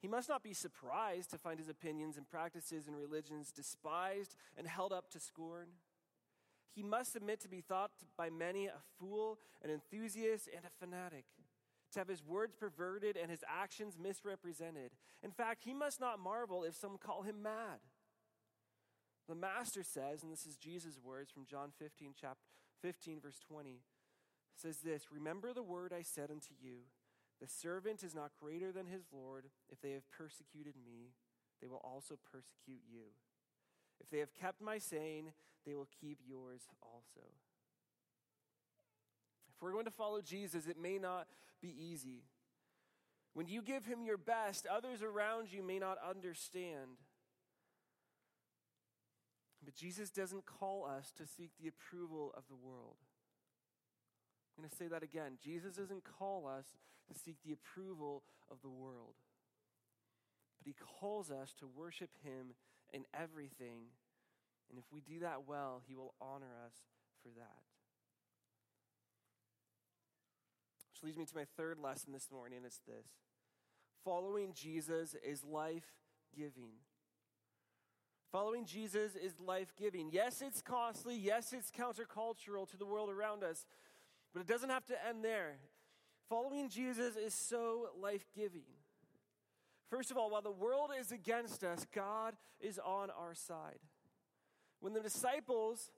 He 0.00 0.06
must 0.06 0.28
not 0.28 0.44
be 0.44 0.52
surprised 0.52 1.30
to 1.30 1.36
find 1.38 1.58
his 1.58 1.68
opinions 1.68 2.16
and 2.16 2.28
practices 2.28 2.86
and 2.86 2.96
religions 2.96 3.50
despised 3.50 4.36
and 4.56 4.68
held 4.68 4.92
up 4.92 5.10
to 5.10 5.18
scorn. 5.18 5.66
He 6.76 6.84
must 6.84 7.16
admit 7.16 7.40
to 7.40 7.48
be 7.48 7.60
thought 7.60 7.90
by 8.16 8.30
many 8.30 8.66
a 8.68 8.78
fool, 9.00 9.40
an 9.64 9.70
enthusiast, 9.70 10.48
and 10.54 10.64
a 10.64 10.70
fanatic, 10.78 11.24
to 11.90 11.98
have 11.98 12.06
his 12.06 12.22
words 12.22 12.54
perverted 12.54 13.16
and 13.16 13.32
his 13.32 13.42
actions 13.48 13.98
misrepresented. 14.00 14.92
In 15.24 15.32
fact, 15.32 15.64
he 15.64 15.74
must 15.74 16.00
not 16.00 16.20
marvel 16.20 16.62
if 16.62 16.76
some 16.76 16.98
call 16.98 17.22
him 17.22 17.42
mad. 17.42 17.80
The 19.28 19.34
master 19.34 19.82
says, 19.82 20.22
and 20.22 20.32
this 20.32 20.46
is 20.46 20.56
Jesus' 20.56 20.98
words 21.02 21.30
from 21.30 21.46
John 21.46 21.70
15, 21.78 22.14
chapter 22.20 22.42
15, 22.82 23.20
verse 23.20 23.38
20, 23.38 23.80
says 24.56 24.78
this 24.78 25.06
Remember 25.12 25.52
the 25.52 25.62
word 25.62 25.92
I 25.96 26.02
said 26.02 26.30
unto 26.30 26.54
you. 26.60 26.78
The 27.40 27.48
servant 27.48 28.02
is 28.02 28.14
not 28.14 28.30
greater 28.40 28.72
than 28.72 28.86
his 28.86 29.02
Lord. 29.12 29.46
If 29.68 29.80
they 29.80 29.92
have 29.92 30.10
persecuted 30.10 30.74
me, 30.84 31.12
they 31.60 31.68
will 31.68 31.80
also 31.82 32.18
persecute 32.30 32.82
you. 32.88 33.02
If 34.00 34.10
they 34.10 34.18
have 34.18 34.34
kept 34.34 34.60
my 34.60 34.78
saying, 34.78 35.32
they 35.64 35.74
will 35.74 35.88
keep 36.00 36.18
yours 36.26 36.62
also. 36.82 37.26
If 39.54 39.62
we're 39.62 39.72
going 39.72 39.84
to 39.84 39.90
follow 39.90 40.20
Jesus, 40.20 40.66
it 40.66 40.80
may 40.80 40.98
not 40.98 41.26
be 41.60 41.74
easy. 41.78 42.24
When 43.34 43.46
you 43.46 43.62
give 43.62 43.86
him 43.86 44.02
your 44.02 44.18
best, 44.18 44.66
others 44.66 45.02
around 45.02 45.52
you 45.52 45.62
may 45.62 45.78
not 45.78 45.98
understand. 46.06 46.98
But 49.64 49.74
Jesus 49.74 50.10
doesn't 50.10 50.44
call 50.46 50.84
us 50.86 51.12
to 51.16 51.26
seek 51.26 51.50
the 51.60 51.68
approval 51.68 52.32
of 52.36 52.44
the 52.48 52.56
world. 52.56 52.96
I'm 54.56 54.62
going 54.62 54.70
to 54.70 54.76
say 54.76 54.88
that 54.88 55.02
again. 55.02 55.38
Jesus 55.42 55.76
doesn't 55.76 56.02
call 56.18 56.46
us 56.46 56.66
to 57.08 57.18
seek 57.18 57.36
the 57.44 57.52
approval 57.52 58.22
of 58.50 58.58
the 58.62 58.70
world, 58.70 59.14
but 60.58 60.66
he 60.66 60.74
calls 61.00 61.30
us 61.30 61.54
to 61.58 61.66
worship 61.66 62.10
him 62.22 62.54
in 62.92 63.04
everything. 63.18 63.90
And 64.68 64.78
if 64.78 64.84
we 64.92 65.00
do 65.00 65.20
that 65.20 65.46
well, 65.46 65.82
he 65.86 65.94
will 65.94 66.14
honor 66.20 66.54
us 66.64 66.74
for 67.22 67.28
that. 67.30 67.62
Which 70.90 71.02
leads 71.02 71.18
me 71.18 71.24
to 71.24 71.36
my 71.36 71.46
third 71.56 71.78
lesson 71.78 72.12
this 72.12 72.30
morning. 72.30 72.60
It's 72.64 72.80
this 72.86 73.06
following 74.04 74.52
Jesus 74.54 75.14
is 75.24 75.44
life 75.44 75.94
giving. 76.36 76.72
Following 78.32 78.64
Jesus 78.64 79.14
is 79.14 79.38
life 79.38 79.74
giving. 79.78 80.08
Yes, 80.10 80.40
it's 80.40 80.62
costly. 80.62 81.14
Yes, 81.14 81.52
it's 81.52 81.70
countercultural 81.70 82.68
to 82.70 82.78
the 82.78 82.86
world 82.86 83.10
around 83.10 83.44
us, 83.44 83.66
but 84.32 84.40
it 84.40 84.48
doesn't 84.48 84.70
have 84.70 84.86
to 84.86 85.06
end 85.06 85.22
there. 85.22 85.56
Following 86.30 86.70
Jesus 86.70 87.14
is 87.16 87.34
so 87.34 87.88
life 88.00 88.26
giving. 88.34 88.64
First 89.90 90.10
of 90.10 90.16
all, 90.16 90.30
while 90.30 90.40
the 90.40 90.50
world 90.50 90.90
is 90.98 91.12
against 91.12 91.62
us, 91.62 91.86
God 91.94 92.34
is 92.58 92.78
on 92.78 93.10
our 93.10 93.34
side. 93.34 93.80
When 94.80 94.94
the 94.94 95.00
disciples 95.00 95.90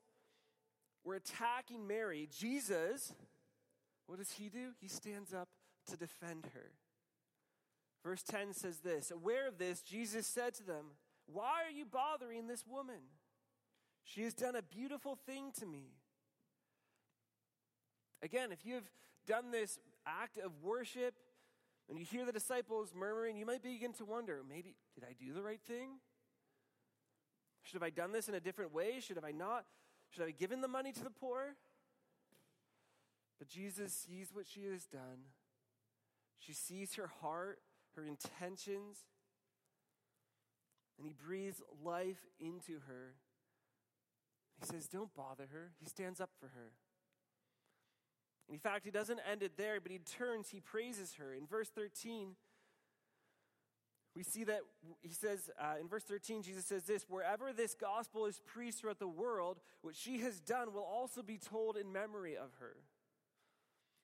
were 1.05 1.15
attacking 1.15 1.87
Mary, 1.87 2.29
Jesus, 2.37 3.15
what 4.09 4.19
does 4.19 4.33
he 4.33 4.49
do? 4.49 4.71
He 4.81 4.89
stands 4.89 5.33
up 5.33 5.49
to 5.89 5.97
defend 5.97 6.49
her. 6.53 6.73
Verse 8.03 8.25
10 8.25 8.53
says 8.55 8.81
this 8.81 9.13
Aware 9.13 9.47
of 9.47 9.59
this, 9.59 9.83
Jesus 9.83 10.27
said 10.27 10.55
to 10.55 10.65
them, 10.65 10.87
why 11.27 11.63
are 11.67 11.71
you 11.71 11.85
bothering 11.85 12.47
this 12.47 12.65
woman? 12.67 13.01
She 14.05 14.23
has 14.23 14.35
done 14.35 14.57
a 14.57 14.63
beautiful 14.63 15.19
thing 15.27 15.53
to 15.59 15.67
me. 15.67 15.93
Again, 18.23 18.53
if 18.53 18.65
you 18.65 18.75
have 18.75 18.91
done 19.27 19.51
this 19.51 19.79
act 20.07 20.39
of 20.39 20.53
worship 20.63 21.15
and 21.89 21.99
you 21.99 22.05
hear 22.05 22.25
the 22.25 22.33
disciples 22.33 22.93
murmuring, 22.95 23.37
you 23.37 23.47
might 23.47 23.63
begin 23.63 23.93
to 23.95 24.05
wonder 24.05 24.43
maybe, 24.47 24.75
did 24.95 25.05
I 25.05 25.15
do 25.19 25.33
the 25.33 25.43
right 25.43 25.61
thing? 25.67 25.99
Should 27.63 27.75
have 27.75 27.83
I 27.83 27.91
done 27.91 28.13
this 28.13 28.29
in 28.29 28.35
a 28.35 28.41
different 28.41 28.75
way? 28.75 29.01
Should 29.01 29.17
have 29.17 29.25
I 29.25 29.33
not? 29.33 29.65
Should 30.11 30.23
I 30.23 30.27
have 30.27 30.39
given 30.39 30.61
the 30.61 30.69
money 30.69 30.93
to 30.93 31.03
the 31.03 31.11
poor? 31.11 31.57
But 33.39 33.49
Jesus 33.49 33.93
sees 33.93 34.31
what 34.33 34.47
she 34.47 34.65
has 34.71 34.85
done. 34.85 35.29
She 36.39 36.53
sees 36.53 36.95
her 36.95 37.11
heart, 37.23 37.59
her 37.97 38.05
intentions, 38.05 39.05
and 40.99 41.07
he 41.07 41.13
breathes 41.13 41.61
life 41.85 42.25
into 42.39 42.81
her. 42.87 43.15
He 44.61 44.67
says, 44.67 44.87
Don't 44.87 45.15
bother 45.15 45.47
her. 45.53 45.73
He 45.81 45.87
stands 45.87 46.21
up 46.21 46.31
for 46.39 46.49
her. 46.49 46.73
In 48.49 48.59
fact, 48.59 48.85
he 48.85 48.91
doesn't 48.91 49.21
end 49.31 49.43
it 49.43 49.57
there, 49.57 49.81
but 49.81 49.91
he 49.91 49.99
turns, 49.99 50.51
he 50.51 50.61
praises 50.61 51.15
her. 51.15 51.33
In 51.33 51.47
verse 51.47 51.71
13, 51.71 52.37
we 54.15 54.23
see 54.23 54.45
that 54.45 54.61
he 55.01 55.13
says, 55.13 55.51
uh, 55.59 55.75
in 55.81 55.89
verse 55.89 56.05
13, 56.05 56.43
Jesus 56.43 56.67
says 56.67 56.85
this 56.85 57.07
Wherever 57.09 57.53
this 57.53 57.75
gospel 57.75 58.27
is 58.27 58.41
preached 58.45 58.79
throughout 58.79 58.99
the 58.99 59.09
world, 59.09 59.59
what 59.83 59.97
she 59.97 60.19
has 60.19 60.41
done 60.41 60.73
will 60.73 60.85
also 60.85 61.23
be 61.23 61.39
told 61.39 61.77
in 61.77 61.93
memory 61.93 62.37
of 62.37 62.51
her. 62.61 62.77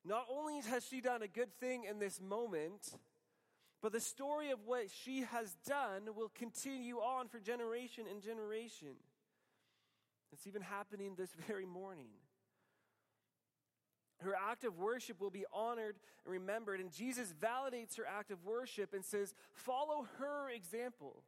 Not 0.05 0.27
only 0.31 0.61
has 0.63 0.87
she 0.87 1.01
done 1.01 1.23
a 1.23 1.29
good 1.29 1.55
thing 1.61 1.85
in 1.85 1.99
this 1.99 2.21
moment, 2.21 2.95
but 3.83 3.93
the 3.93 4.01
story 4.01 4.51
of 4.51 4.59
what 4.67 4.91
she 5.05 5.23
has 5.23 5.57
done 5.67 6.03
will 6.15 6.31
continue 6.35 6.97
on 6.97 7.29
for 7.29 7.41
generation 7.41 8.05
and 8.11 8.23
generation. 8.23 8.97
It's 10.33 10.47
even 10.47 10.63
happening 10.63 11.15
this 11.17 11.31
very 11.47 11.67
morning. 11.67 12.09
Her 14.19 14.35
act 14.35 14.65
of 14.65 14.77
worship 14.77 15.19
will 15.21 15.31
be 15.31 15.47
honored 15.53 15.97
and 16.25 16.33
remembered, 16.33 16.81
and 16.81 16.93
Jesus 16.93 17.33
validates 17.41 17.97
her 17.97 18.07
act 18.07 18.31
of 18.31 18.45
worship 18.45 18.93
and 18.93 19.03
says, 19.03 19.35
Follow 19.53 20.07
her 20.19 20.51
example. 20.51 21.23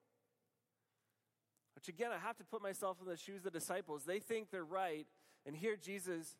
Which 1.74 1.88
again, 1.88 2.10
I 2.12 2.18
have 2.18 2.36
to 2.36 2.44
put 2.44 2.62
myself 2.62 2.98
in 3.00 3.08
the 3.08 3.16
shoes 3.16 3.38
of 3.38 3.44
the 3.44 3.58
disciples. 3.58 4.04
They 4.04 4.18
think 4.18 4.50
they're 4.50 4.62
right, 4.62 5.06
and 5.46 5.56
here 5.56 5.74
Jesus 5.74 6.36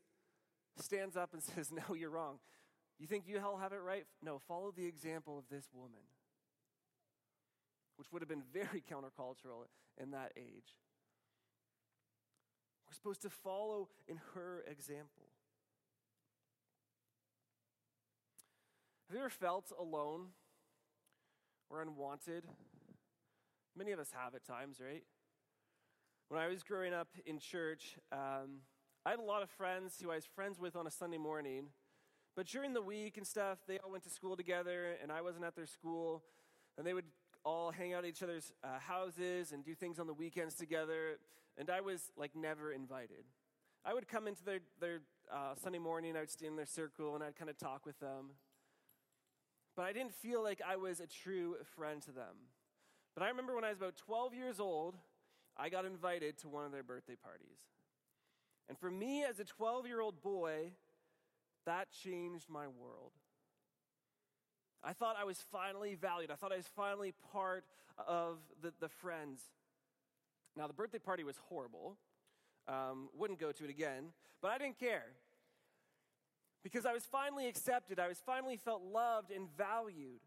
stands 0.78 1.16
up 1.16 1.32
and 1.32 1.42
says, 1.54 1.72
No, 1.72 1.94
you're 1.94 2.10
wrong. 2.10 2.38
You 3.02 3.08
think 3.08 3.24
you 3.26 3.40
all 3.44 3.56
have 3.56 3.72
it 3.72 3.80
right? 3.84 4.04
No, 4.22 4.38
follow 4.38 4.70
the 4.70 4.86
example 4.86 5.36
of 5.36 5.42
this 5.50 5.66
woman, 5.74 6.06
which 7.96 8.12
would 8.12 8.22
have 8.22 8.28
been 8.28 8.44
very 8.52 8.80
countercultural 8.90 9.66
in 10.00 10.12
that 10.12 10.30
age. 10.36 10.76
We're 12.86 12.94
supposed 12.94 13.22
to 13.22 13.28
follow 13.28 13.88
in 14.06 14.20
her 14.34 14.62
example. 14.70 15.24
Have 19.08 19.16
you 19.16 19.20
ever 19.22 19.30
felt 19.30 19.72
alone 19.76 20.28
or 21.70 21.82
unwanted? 21.82 22.44
Many 23.76 23.90
of 23.90 23.98
us 23.98 24.12
have 24.12 24.36
at 24.36 24.44
times, 24.44 24.76
right? 24.80 25.02
When 26.28 26.40
I 26.40 26.46
was 26.46 26.62
growing 26.62 26.94
up 26.94 27.08
in 27.26 27.40
church, 27.40 27.96
um, 28.12 28.60
I 29.04 29.10
had 29.10 29.18
a 29.18 29.24
lot 29.24 29.42
of 29.42 29.50
friends 29.50 29.96
who 30.00 30.12
I 30.12 30.14
was 30.14 30.24
friends 30.24 30.60
with 30.60 30.76
on 30.76 30.86
a 30.86 30.90
Sunday 30.90 31.18
morning. 31.18 31.64
But 32.34 32.46
during 32.46 32.72
the 32.72 32.82
week 32.82 33.18
and 33.18 33.26
stuff, 33.26 33.58
they 33.66 33.78
all 33.78 33.90
went 33.90 34.04
to 34.04 34.10
school 34.10 34.36
together, 34.36 34.96
and 35.02 35.12
I 35.12 35.20
wasn't 35.20 35.44
at 35.44 35.54
their 35.54 35.66
school. 35.66 36.22
And 36.78 36.86
they 36.86 36.94
would 36.94 37.04
all 37.44 37.70
hang 37.70 37.92
out 37.92 38.04
at 38.04 38.10
each 38.10 38.22
other's 38.22 38.52
uh, 38.64 38.78
houses 38.78 39.52
and 39.52 39.64
do 39.64 39.74
things 39.74 39.98
on 39.98 40.06
the 40.06 40.14
weekends 40.14 40.54
together. 40.54 41.18
And 41.58 41.68
I 41.68 41.80
was 41.80 42.10
like 42.16 42.34
never 42.34 42.72
invited. 42.72 43.24
I 43.84 43.94
would 43.94 44.08
come 44.08 44.26
into 44.26 44.44
their, 44.44 44.60
their 44.80 45.00
uh, 45.32 45.54
Sunday 45.62 45.78
morning, 45.78 46.16
I 46.16 46.20
would 46.20 46.30
stay 46.30 46.46
in 46.46 46.56
their 46.56 46.66
circle, 46.66 47.14
and 47.14 47.22
I'd 47.22 47.36
kind 47.36 47.50
of 47.50 47.58
talk 47.58 47.84
with 47.84 47.98
them. 48.00 48.30
But 49.76 49.86
I 49.86 49.92
didn't 49.92 50.14
feel 50.14 50.42
like 50.42 50.60
I 50.66 50.76
was 50.76 51.00
a 51.00 51.06
true 51.06 51.56
friend 51.76 52.00
to 52.02 52.12
them. 52.12 52.36
But 53.14 53.24
I 53.24 53.28
remember 53.28 53.54
when 53.54 53.64
I 53.64 53.70
was 53.70 53.78
about 53.78 53.96
12 53.96 54.34
years 54.34 54.60
old, 54.60 54.96
I 55.56 55.68
got 55.68 55.84
invited 55.84 56.38
to 56.38 56.48
one 56.48 56.64
of 56.64 56.72
their 56.72 56.82
birthday 56.82 57.16
parties. 57.16 57.58
And 58.68 58.78
for 58.78 58.90
me, 58.90 59.24
as 59.24 59.40
a 59.40 59.44
12 59.44 59.86
year 59.86 60.00
old 60.00 60.22
boy, 60.22 60.72
that 61.66 61.88
changed 62.04 62.48
my 62.48 62.66
world. 62.66 63.12
I 64.84 64.92
thought 64.92 65.16
I 65.18 65.24
was 65.24 65.38
finally 65.52 65.94
valued. 65.94 66.30
I 66.30 66.34
thought 66.34 66.52
I 66.52 66.56
was 66.56 66.68
finally 66.74 67.14
part 67.32 67.64
of 68.06 68.38
the, 68.60 68.72
the 68.80 68.88
friends. 68.88 69.42
Now, 70.56 70.66
the 70.66 70.72
birthday 70.72 70.98
party 70.98 71.24
was 71.24 71.36
horrible. 71.48 71.96
Um, 72.68 73.08
wouldn't 73.16 73.40
go 73.40 73.50
to 73.50 73.64
it 73.64 73.70
again, 73.70 74.12
but 74.40 74.52
I 74.52 74.58
didn't 74.58 74.78
care 74.78 75.06
because 76.62 76.86
I 76.86 76.92
was 76.92 77.04
finally 77.04 77.48
accepted. 77.48 77.98
I 77.98 78.06
was 78.06 78.22
finally 78.24 78.56
felt 78.56 78.82
loved 78.82 79.30
and 79.32 79.48
valued. 79.56 80.20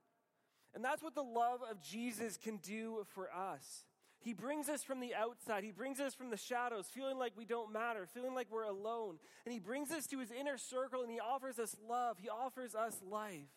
And 0.73 0.83
that's 0.83 1.01
what 1.01 1.15
the 1.15 1.23
love 1.23 1.61
of 1.69 1.81
Jesus 1.81 2.37
can 2.37 2.57
do 2.57 3.05
for 3.13 3.29
us. 3.33 3.85
He 4.25 4.33
brings 4.33 4.69
us 4.69 4.83
from 4.83 5.01
the 5.01 5.13
outside. 5.13 5.63
He 5.63 5.71
brings 5.71 5.99
us 5.99 6.15
from 6.15 6.31
the 6.31 6.37
shadows, 6.37 6.87
feeling 6.91 7.19
like 7.19 7.33
we 7.37 7.45
don't 7.45 7.71
matter, 7.71 8.07
feeling 8.11 8.33
like 8.33 8.47
we're 8.49 8.63
alone. 8.63 9.19
And 9.45 9.53
He 9.53 9.59
brings 9.59 9.91
us 9.91 10.07
to 10.07 10.17
His 10.17 10.31
inner 10.31 10.57
circle 10.57 11.03
and 11.03 11.11
He 11.11 11.19
offers 11.19 11.59
us 11.59 11.75
love. 11.87 12.17
He 12.19 12.27
offers 12.27 12.73
us 12.73 12.97
life. 13.07 13.53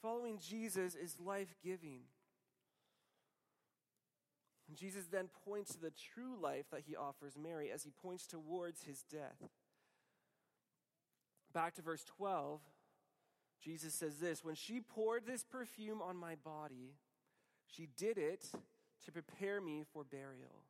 Following 0.00 0.38
Jesus 0.38 0.94
is 0.94 1.16
life 1.22 1.54
giving. 1.62 2.00
And 4.68 4.76
Jesus 4.78 5.04
then 5.12 5.28
points 5.44 5.74
to 5.74 5.78
the 5.78 5.92
true 6.14 6.34
life 6.40 6.64
that 6.72 6.84
He 6.86 6.96
offers 6.96 7.34
Mary 7.36 7.70
as 7.70 7.84
He 7.84 7.90
points 7.90 8.26
towards 8.26 8.84
His 8.84 9.02
death. 9.02 9.50
Back 11.52 11.74
to 11.74 11.82
verse 11.82 12.04
12, 12.16 12.62
Jesus 13.62 13.92
says 13.92 14.16
this 14.16 14.42
When 14.42 14.54
she 14.54 14.80
poured 14.80 15.26
this 15.26 15.44
perfume 15.44 16.00
on 16.00 16.16
my 16.16 16.36
body, 16.36 16.94
she 17.74 17.88
did 17.96 18.18
it 18.18 18.44
to 19.04 19.12
prepare 19.12 19.60
me 19.60 19.84
for 19.92 20.04
burial. 20.04 20.64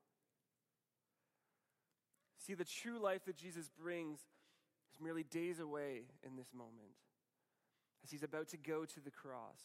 See, 2.46 2.54
the 2.54 2.64
true 2.64 2.98
life 2.98 3.24
that 3.26 3.36
Jesus 3.36 3.68
brings 3.68 4.18
is 4.92 5.00
merely 5.00 5.22
days 5.22 5.60
away 5.60 6.02
in 6.24 6.36
this 6.36 6.48
moment 6.52 6.96
as 8.04 8.10
he's 8.10 8.22
about 8.22 8.48
to 8.48 8.56
go 8.56 8.84
to 8.84 9.00
the 9.00 9.10
cross. 9.10 9.60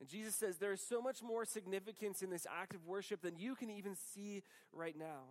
And 0.00 0.08
Jesus 0.08 0.34
says 0.34 0.58
there 0.58 0.72
is 0.72 0.84
so 0.86 1.00
much 1.00 1.22
more 1.22 1.44
significance 1.44 2.22
in 2.22 2.30
this 2.30 2.46
act 2.50 2.74
of 2.74 2.86
worship 2.86 3.22
than 3.22 3.36
you 3.36 3.54
can 3.54 3.70
even 3.70 3.94
see 4.14 4.42
right 4.72 4.96
now. 4.98 5.30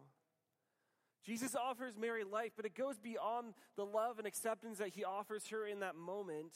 Jesus 1.26 1.56
offers 1.56 1.98
Mary 1.98 2.24
life, 2.24 2.54
but 2.56 2.66
it 2.66 2.74
goes 2.74 2.98
beyond 2.98 3.54
the 3.76 3.86
love 3.86 4.18
and 4.18 4.26
acceptance 4.26 4.80
that 4.80 4.90
he 4.90 5.04
offers 5.04 5.48
her 5.48 5.68
in 5.68 5.82
that 5.82 5.96
moment. 5.96 6.54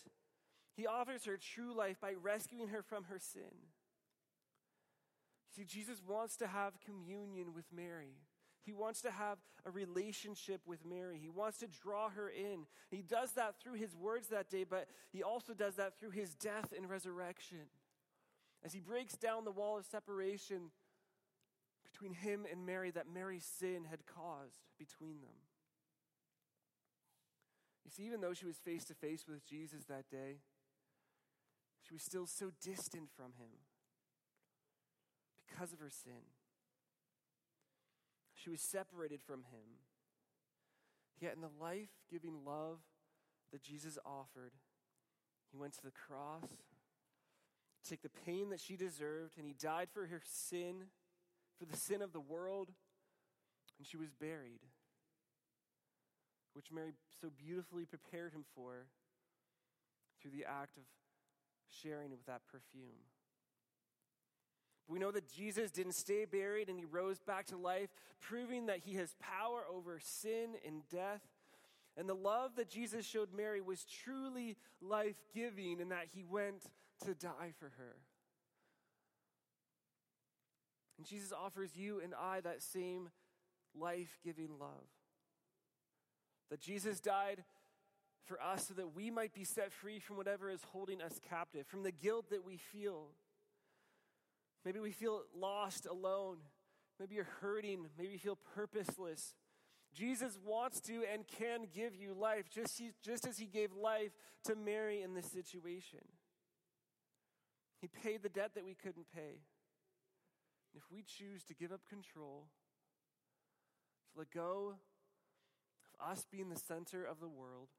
He 0.75 0.87
offers 0.87 1.25
her 1.25 1.37
true 1.37 1.73
life 1.73 1.99
by 2.01 2.13
rescuing 2.21 2.69
her 2.69 2.81
from 2.81 3.05
her 3.05 3.19
sin. 3.19 3.43
See, 5.55 5.63
Jesus 5.63 6.01
wants 6.05 6.35
to 6.37 6.47
have 6.47 6.73
communion 6.81 7.53
with 7.53 7.65
Mary. 7.73 8.17
He 8.65 8.73
wants 8.73 9.01
to 9.01 9.11
have 9.11 9.37
a 9.65 9.71
relationship 9.71 10.61
with 10.65 10.85
Mary. 10.85 11.17
He 11.21 11.29
wants 11.29 11.59
to 11.59 11.67
draw 11.67 12.09
her 12.09 12.29
in. 12.29 12.65
He 12.89 13.01
does 13.01 13.31
that 13.33 13.55
through 13.61 13.75
his 13.75 13.95
words 13.95 14.27
that 14.27 14.49
day, 14.49 14.65
but 14.65 14.87
he 15.11 15.23
also 15.23 15.53
does 15.53 15.75
that 15.75 15.97
through 15.99 16.09
his 16.09 16.33
death 16.35 16.73
and 16.75 16.89
resurrection. 16.89 17.69
As 18.65 18.73
he 18.73 18.79
breaks 18.79 19.15
down 19.15 19.45
the 19.45 19.51
wall 19.51 19.77
of 19.77 19.85
separation 19.85 20.71
between 21.89 22.13
him 22.13 22.45
and 22.51 22.65
Mary 22.65 22.91
that 22.91 23.05
Mary's 23.13 23.45
sin 23.45 23.85
had 23.89 24.05
caused 24.07 24.59
between 24.77 25.21
them. 25.21 25.37
You 27.85 27.91
see, 27.91 28.03
even 28.03 28.19
though 28.19 28.33
she 28.33 28.47
was 28.47 28.57
face 28.57 28.83
to 28.85 28.95
face 28.95 29.25
with 29.27 29.45
Jesus 29.45 29.85
that 29.85 30.09
day, 30.09 30.39
she 31.87 31.93
was 31.93 32.03
still 32.03 32.25
so 32.25 32.51
distant 32.63 33.09
from 33.15 33.33
him 33.37 33.61
because 35.45 35.71
of 35.71 35.79
her 35.79 35.89
sin. 35.89 36.33
She 38.33 38.49
was 38.49 38.61
separated 38.61 39.21
from 39.21 39.39
him. 39.51 39.79
Yet, 41.19 41.35
in 41.35 41.41
the 41.41 41.63
life 41.63 41.89
giving 42.11 42.43
love 42.45 42.79
that 43.51 43.63
Jesus 43.63 43.97
offered, 44.05 44.51
he 45.51 45.57
went 45.57 45.73
to 45.73 45.83
the 45.83 45.91
cross, 45.91 46.43
to 47.83 47.89
take 47.89 48.01
the 48.01 48.09
pain 48.09 48.49
that 48.49 48.59
she 48.59 48.75
deserved, 48.75 49.37
and 49.37 49.45
he 49.45 49.53
died 49.53 49.87
for 49.93 50.07
her 50.07 50.21
sin 50.25 50.87
for 51.57 51.65
the 51.65 51.77
sin 51.77 52.01
of 52.01 52.11
the 52.11 52.19
world, 52.19 52.69
and 53.77 53.87
she 53.87 53.97
was 53.97 54.09
buried, 54.09 54.59
which 56.53 56.71
Mary 56.71 56.91
so 57.21 57.29
beautifully 57.29 57.85
prepared 57.85 58.33
him 58.33 58.43
for 58.53 58.87
through 60.21 60.31
the 60.31 60.45
act 60.45 60.77
of 60.77 60.83
sharing 61.69 62.11
with 62.11 62.25
that 62.25 62.41
perfume. 62.47 63.05
We 64.87 64.99
know 64.99 65.11
that 65.11 65.31
Jesus 65.31 65.71
didn't 65.71 65.93
stay 65.93 66.25
buried 66.25 66.69
and 66.69 66.77
he 66.77 66.85
rose 66.85 67.19
back 67.19 67.47
to 67.47 67.57
life, 67.57 67.89
proving 68.21 68.67
that 68.67 68.79
he 68.79 68.95
has 68.95 69.15
power 69.19 69.63
over 69.71 69.99
sin 69.99 70.55
and 70.65 70.87
death. 70.89 71.21
And 71.97 72.07
the 72.07 72.13
love 72.13 72.51
that 72.57 72.69
Jesus 72.69 73.05
showed 73.05 73.29
Mary 73.35 73.61
was 73.61 73.85
truly 73.85 74.57
life 74.81 75.15
giving 75.33 75.79
in 75.79 75.89
that 75.89 76.07
he 76.13 76.23
went 76.23 76.63
to 77.03 77.13
die 77.15 77.53
for 77.57 77.71
her. 77.77 77.95
And 80.97 81.07
Jesus 81.07 81.31
offers 81.31 81.75
you 81.75 81.99
and 81.99 82.13
I 82.13 82.41
that 82.41 82.61
same 82.61 83.09
life 83.77 84.19
giving 84.23 84.59
love. 84.59 84.69
That 86.51 86.61
Jesus 86.61 86.99
died 86.99 87.43
for 88.25 88.41
us 88.41 88.67
so 88.67 88.73
that 88.73 88.95
we 88.95 89.09
might 89.09 89.33
be 89.33 89.43
set 89.43 89.71
free 89.71 89.99
from 89.99 90.17
whatever 90.17 90.49
is 90.49 90.61
holding 90.71 91.01
us 91.01 91.19
captive, 91.29 91.67
from 91.67 91.83
the 91.83 91.91
guilt 91.91 92.29
that 92.31 92.43
we 92.43 92.57
feel. 92.57 93.07
Maybe 94.63 94.79
we 94.79 94.91
feel 94.91 95.21
lost, 95.35 95.85
alone. 95.85 96.37
Maybe 96.99 97.15
you're 97.15 97.27
hurting. 97.41 97.85
Maybe 97.97 98.13
you 98.13 98.19
feel 98.19 98.39
purposeless. 98.55 99.35
Jesus 99.93 100.37
wants 100.45 100.81
to 100.81 101.03
and 101.11 101.25
can 101.27 101.67
give 101.73 101.95
you 101.95 102.13
life, 102.13 102.49
just, 102.53 102.81
just 103.01 103.27
as 103.27 103.37
he 103.37 103.45
gave 103.45 103.71
life 103.71 104.11
to 104.45 104.55
Mary 104.55 105.01
in 105.01 105.13
this 105.13 105.31
situation. 105.31 105.99
He 107.79 107.87
paid 107.87 108.23
the 108.23 108.29
debt 108.29 108.51
that 108.55 108.65
we 108.65 108.73
couldn't 108.73 109.05
pay. 109.13 109.39
And 110.73 110.81
if 110.81 110.83
we 110.91 111.03
choose 111.03 111.43
to 111.45 111.53
give 111.53 111.71
up 111.71 111.81
control, 111.87 112.47
to 114.11 114.19
let 114.19 114.31
go 114.31 114.75
of 115.99 116.11
us 116.11 116.25
being 116.29 116.49
the 116.49 116.59
center 116.59 117.05
of 117.05 117.19
the 117.19 117.29
world, 117.29 117.69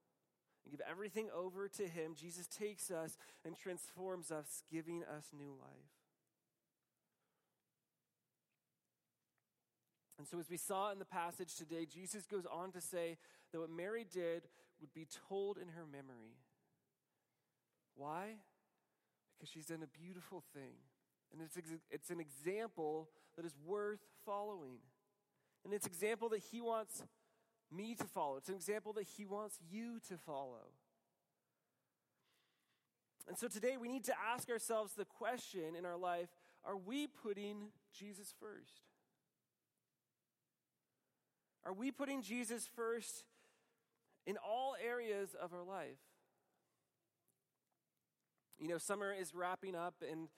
and 0.66 0.72
give 0.72 0.86
everything 0.88 1.28
over 1.34 1.68
to 1.68 1.86
Him, 1.86 2.14
Jesus 2.18 2.48
takes 2.48 2.90
us 2.90 3.16
and 3.44 3.56
transforms 3.56 4.32
us, 4.32 4.64
giving 4.70 5.04
us 5.04 5.26
new 5.32 5.54
life. 5.60 5.94
And 10.18 10.26
so, 10.26 10.40
as 10.40 10.50
we 10.50 10.56
saw 10.56 10.90
in 10.90 10.98
the 10.98 11.04
passage 11.04 11.54
today, 11.54 11.86
Jesus 11.86 12.26
goes 12.26 12.46
on 12.50 12.72
to 12.72 12.80
say 12.80 13.16
that 13.52 13.60
what 13.60 13.70
Mary 13.70 14.04
did 14.10 14.48
would 14.80 14.92
be 14.92 15.06
told 15.28 15.56
in 15.56 15.68
her 15.68 15.86
memory. 15.86 16.34
Why? 17.94 18.36
Because 19.36 19.50
she's 19.52 19.66
done 19.66 19.84
a 19.84 19.98
beautiful 19.98 20.42
thing. 20.52 20.74
And 21.32 21.42
it's, 21.42 21.56
it's 21.90 22.10
an 22.10 22.20
example 22.20 23.08
that 23.36 23.44
is 23.44 23.54
worth 23.64 24.00
following. 24.24 24.78
And 25.64 25.74
it's 25.74 25.86
an 25.86 25.92
example 25.92 26.28
that 26.30 26.42
he 26.50 26.60
wants 26.60 27.02
me 27.72 27.94
to 27.94 28.04
follow. 28.04 28.36
It's 28.36 28.48
an 28.48 28.54
example 28.54 28.92
that 28.94 29.06
he 29.16 29.24
wants 29.24 29.58
you 29.70 29.98
to 30.08 30.16
follow. 30.16 30.70
And 33.28 33.36
so 33.36 33.48
today 33.48 33.76
we 33.76 33.88
need 33.88 34.04
to 34.04 34.14
ask 34.32 34.48
ourselves 34.50 34.92
the 34.94 35.04
question 35.04 35.74
in 35.76 35.84
our 35.84 35.96
life 35.96 36.28
are 36.64 36.76
we 36.76 37.06
putting 37.06 37.68
Jesus 37.96 38.34
first? 38.40 38.80
Are 41.64 41.72
we 41.72 41.90
putting 41.90 42.22
Jesus 42.22 42.68
first 42.74 43.24
in 44.26 44.36
all 44.36 44.76
areas 44.84 45.34
of 45.40 45.52
our 45.52 45.62
life? 45.62 45.98
You 48.58 48.68
know, 48.68 48.78
summer 48.78 49.12
is 49.12 49.34
wrapping 49.34 49.74
up, 49.74 49.94
and 50.08 50.28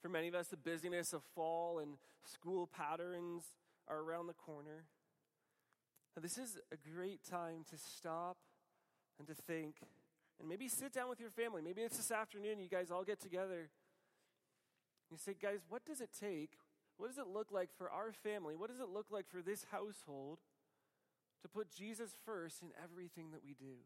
for 0.00 0.08
many 0.08 0.28
of 0.28 0.34
us, 0.34 0.48
the 0.48 0.56
busyness 0.56 1.12
of 1.12 1.22
fall 1.34 1.78
and 1.78 1.94
school 2.24 2.66
patterns 2.66 3.44
are 3.88 4.00
around 4.00 4.26
the 4.26 4.34
corner. 4.34 4.84
Now, 6.16 6.22
this 6.22 6.36
is 6.36 6.58
a 6.70 6.76
great 6.94 7.20
time 7.24 7.64
to 7.70 7.78
stop 7.78 8.36
and 9.18 9.26
to 9.28 9.34
think, 9.34 9.76
and 10.38 10.48
maybe 10.48 10.68
sit 10.68 10.92
down 10.92 11.08
with 11.08 11.20
your 11.20 11.30
family. 11.30 11.62
Maybe 11.62 11.82
it's 11.82 11.96
this 11.96 12.10
afternoon, 12.10 12.60
you 12.60 12.68
guys 12.68 12.90
all 12.90 13.04
get 13.04 13.20
together. 13.20 13.70
You 15.10 15.16
say, 15.16 15.34
guys, 15.40 15.60
what 15.68 15.84
does 15.84 16.00
it 16.00 16.10
take? 16.18 16.58
What 16.96 17.08
does 17.08 17.18
it 17.18 17.26
look 17.26 17.52
like 17.52 17.70
for 17.76 17.90
our 17.90 18.12
family? 18.12 18.56
What 18.56 18.70
does 18.70 18.80
it 18.80 18.88
look 18.88 19.06
like 19.10 19.28
for 19.28 19.42
this 19.42 19.66
household 19.70 20.38
to 21.42 21.48
put 21.48 21.70
Jesus 21.70 22.10
first 22.24 22.62
in 22.62 22.68
everything 22.82 23.30
that 23.32 23.44
we 23.44 23.54
do? 23.54 23.76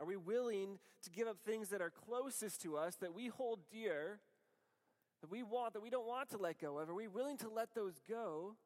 Are 0.00 0.06
we 0.06 0.16
willing 0.16 0.78
to 1.02 1.10
give 1.10 1.28
up 1.28 1.38
things 1.44 1.68
that 1.68 1.80
are 1.80 1.90
closest 1.90 2.60
to 2.62 2.76
us, 2.76 2.96
that 2.96 3.14
we 3.14 3.28
hold 3.28 3.60
dear, 3.70 4.20
that 5.24 5.30
we 5.30 5.42
want, 5.42 5.72
that 5.72 5.80
we 5.80 5.88
don't 5.88 6.06
want 6.06 6.28
to 6.28 6.36
let 6.36 6.60
go 6.60 6.78
of? 6.78 6.90
Are 6.90 6.94
we 6.94 7.08
willing 7.08 7.38
to 7.38 7.48
let 7.48 7.74
those 7.74 7.98
go 8.06 8.56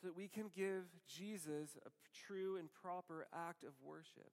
so 0.00 0.06
that 0.06 0.16
we 0.16 0.28
can 0.28 0.46
give 0.56 0.84
Jesus 1.06 1.76
a 1.84 1.90
true 2.26 2.56
and 2.56 2.70
proper 2.72 3.26
act 3.34 3.64
of 3.64 3.72
worship? 3.84 4.32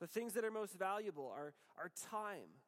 The 0.00 0.08
things 0.08 0.32
that 0.32 0.44
are 0.44 0.50
most 0.50 0.76
valuable 0.76 1.32
are 1.32 1.54
our 1.78 1.92
time. 2.10 2.58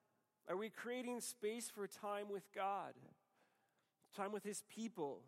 Are 0.49 0.57
we 0.57 0.71
creating 0.71 1.21
space 1.21 1.69
for 1.75 1.89
time 1.89 2.29
with 2.31 2.45
God, 2.55 2.93
time 4.17 4.31
with 4.31 4.45
His 4.45 4.63
people, 4.73 5.23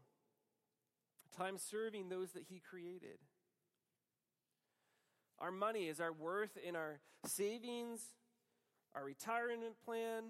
time 1.37 1.59
serving 1.59 2.09
those 2.09 2.31
that 2.35 2.45
He 2.49 2.61
created? 2.61 3.19
Our 5.41 5.51
money 5.51 5.89
is 5.89 6.01
our 6.01 6.13
worth 6.13 6.57
in 6.57 6.77
our 6.77 7.01
savings, 7.27 8.01
our 8.99 9.05
retirement 9.05 9.75
plan, 9.85 10.25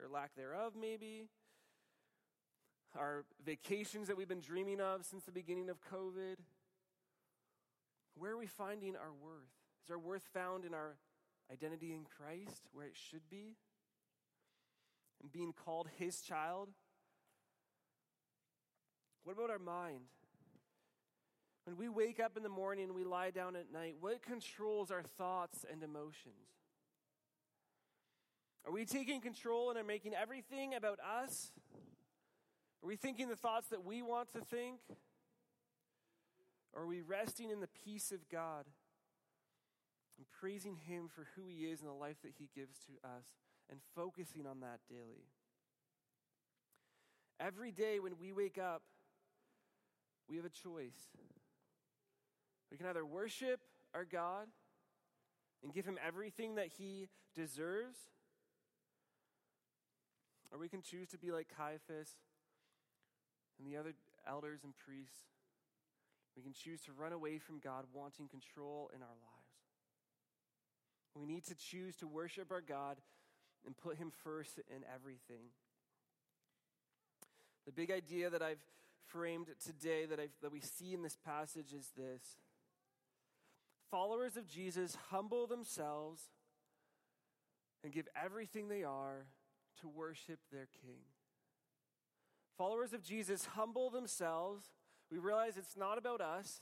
or 0.00 0.08
lack 0.08 0.34
thereof, 0.36 0.72
maybe. 0.78 1.24
Our 2.98 3.26
vacations 3.44 4.08
that 4.08 4.16
we've 4.16 4.28
been 4.28 4.40
dreaming 4.40 4.80
of 4.80 5.04
since 5.04 5.24
the 5.24 5.32
beginning 5.32 5.68
of 5.68 5.76
COVID. 5.92 6.36
Where 8.16 8.32
are 8.32 8.38
we 8.38 8.46
finding 8.46 8.96
our 8.96 9.12
worth? 9.12 9.52
Is 9.84 9.90
our 9.90 9.98
worth 9.98 10.22
found 10.32 10.64
in 10.64 10.72
our 10.72 10.96
identity 11.52 11.92
in 11.92 12.04
Christ, 12.04 12.62
where 12.72 12.86
it 12.86 12.96
should 12.96 13.28
be? 13.30 13.56
And 15.22 15.30
being 15.30 15.52
called 15.52 15.88
His 15.98 16.22
child? 16.22 16.70
What 19.24 19.34
about 19.34 19.50
our 19.50 19.58
mind? 19.58 20.06
When 21.64 21.76
we 21.76 21.90
wake 21.90 22.18
up 22.18 22.36
in 22.38 22.42
the 22.42 22.48
morning 22.48 22.84
and 22.84 22.94
we 22.94 23.04
lie 23.04 23.30
down 23.30 23.56
at 23.56 23.70
night, 23.70 23.96
what 24.00 24.22
controls 24.22 24.90
our 24.90 25.02
thoughts 25.02 25.66
and 25.70 25.82
emotions? 25.82 26.55
Are 28.66 28.72
we 28.72 28.84
taking 28.84 29.20
control 29.20 29.70
and 29.70 29.78
are 29.78 29.84
making 29.84 30.12
everything 30.14 30.74
about 30.74 30.98
us? 31.00 31.52
Are 32.82 32.86
we 32.86 32.96
thinking 32.96 33.28
the 33.28 33.36
thoughts 33.36 33.68
that 33.68 33.84
we 33.84 34.02
want 34.02 34.32
to 34.32 34.40
think? 34.40 34.80
Or 36.72 36.82
are 36.82 36.86
we 36.86 37.00
resting 37.00 37.50
in 37.50 37.60
the 37.60 37.68
peace 37.84 38.10
of 38.10 38.28
God 38.28 38.64
and 40.18 40.26
praising 40.40 40.76
Him 40.76 41.08
for 41.08 41.26
who 41.36 41.46
He 41.46 41.66
is 41.66 41.80
and 41.80 41.88
the 41.88 41.94
life 41.94 42.16
that 42.22 42.32
He 42.38 42.48
gives 42.54 42.76
to 42.86 43.08
us 43.08 43.24
and 43.70 43.78
focusing 43.94 44.46
on 44.46 44.60
that 44.60 44.80
daily? 44.90 45.28
Every 47.38 47.70
day 47.70 48.00
when 48.00 48.18
we 48.18 48.32
wake 48.32 48.58
up, 48.58 48.82
we 50.28 50.36
have 50.36 50.44
a 50.44 50.50
choice. 50.50 50.98
We 52.70 52.76
can 52.76 52.86
either 52.86 53.06
worship 53.06 53.60
our 53.94 54.04
God 54.04 54.48
and 55.62 55.72
give 55.72 55.86
him 55.86 55.98
everything 56.04 56.56
that 56.56 56.68
he 56.78 57.08
deserves, 57.34 57.98
or 60.56 60.58
we 60.58 60.68
can 60.68 60.80
choose 60.80 61.08
to 61.08 61.18
be 61.18 61.30
like 61.30 61.48
Caiaphas 61.54 62.08
and 63.58 63.68
the 63.68 63.76
other 63.76 63.92
elders 64.26 64.60
and 64.64 64.72
priests. 64.78 65.28
We 66.34 66.42
can 66.42 66.54
choose 66.54 66.80
to 66.82 66.92
run 66.92 67.12
away 67.12 67.38
from 67.38 67.58
God, 67.58 67.84
wanting 67.92 68.28
control 68.28 68.90
in 68.94 69.02
our 69.02 69.08
lives. 69.08 69.52
We 71.14 71.26
need 71.26 71.44
to 71.44 71.54
choose 71.54 71.96
to 71.96 72.06
worship 72.06 72.50
our 72.50 72.62
God 72.62 72.96
and 73.66 73.76
put 73.76 73.98
him 73.98 74.10
first 74.24 74.58
in 74.74 74.82
everything. 74.94 75.52
The 77.66 77.72
big 77.72 77.90
idea 77.90 78.30
that 78.30 78.40
I've 78.40 78.62
framed 79.08 79.48
today 79.62 80.06
that, 80.06 80.18
I've, 80.18 80.30
that 80.40 80.52
we 80.52 80.60
see 80.60 80.94
in 80.94 81.02
this 81.02 81.16
passage 81.22 81.74
is 81.76 81.90
this 81.96 82.22
followers 83.90 84.36
of 84.36 84.48
Jesus 84.48 84.96
humble 85.10 85.46
themselves 85.46 86.22
and 87.84 87.92
give 87.92 88.08
everything 88.22 88.68
they 88.68 88.84
are 88.84 89.26
to 89.80 89.88
worship 89.88 90.40
their 90.50 90.68
King. 90.82 91.00
Followers 92.56 92.92
of 92.92 93.02
Jesus 93.02 93.46
humble 93.54 93.90
themselves. 93.90 94.64
We 95.10 95.18
realize 95.18 95.56
it's 95.56 95.76
not 95.76 95.98
about 95.98 96.20
us, 96.20 96.60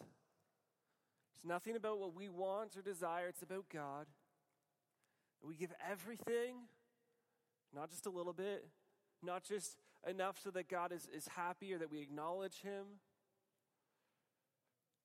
it's 1.34 1.44
nothing 1.44 1.76
about 1.76 1.98
what 1.98 2.14
we 2.14 2.28
want 2.28 2.76
or 2.76 2.82
desire, 2.82 3.28
it's 3.28 3.42
about 3.42 3.66
God. 3.72 4.06
And 5.40 5.48
we 5.48 5.56
give 5.56 5.72
everything, 5.90 6.56
not 7.74 7.90
just 7.90 8.06
a 8.06 8.10
little 8.10 8.32
bit, 8.32 8.66
not 9.22 9.44
just 9.44 9.76
enough 10.08 10.38
so 10.42 10.50
that 10.50 10.68
God 10.68 10.92
is, 10.92 11.08
is 11.14 11.28
happy 11.28 11.72
or 11.72 11.78
that 11.78 11.90
we 11.90 12.00
acknowledge 12.00 12.60
Him 12.62 12.84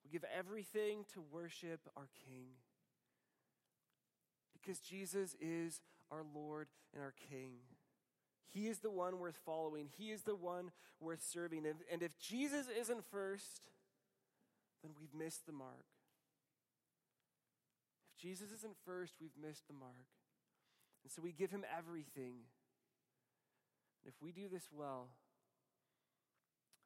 we 0.09 0.13
give 0.17 0.25
everything 0.35 1.05
to 1.13 1.21
worship 1.21 1.81
our 1.95 2.09
King. 2.27 2.47
Because 4.53 4.79
Jesus 4.79 5.35
is 5.39 5.81
our 6.11 6.23
Lord 6.33 6.67
and 6.93 7.03
our 7.03 7.13
King. 7.29 7.51
He 8.51 8.67
is 8.67 8.79
the 8.79 8.89
one 8.91 9.19
worth 9.19 9.37
following, 9.45 9.89
He 9.97 10.11
is 10.11 10.23
the 10.23 10.35
one 10.35 10.71
worth 10.99 11.23
serving. 11.23 11.65
And, 11.65 11.77
and 11.91 12.01
if 12.01 12.17
Jesus 12.17 12.65
isn't 12.67 13.05
first, 13.11 13.61
then 14.83 14.91
we've 14.99 15.13
missed 15.13 15.45
the 15.45 15.51
mark. 15.51 15.85
If 18.15 18.21
Jesus 18.21 18.51
isn't 18.51 18.75
first, 18.85 19.15
we've 19.21 19.37
missed 19.41 19.67
the 19.67 19.73
mark. 19.73 20.07
And 21.03 21.11
so 21.11 21.21
we 21.21 21.31
give 21.31 21.51
Him 21.51 21.63
everything. 21.77 22.45
And 24.03 24.07
if 24.07 24.15
we 24.21 24.31
do 24.31 24.49
this 24.49 24.67
well, 24.71 25.09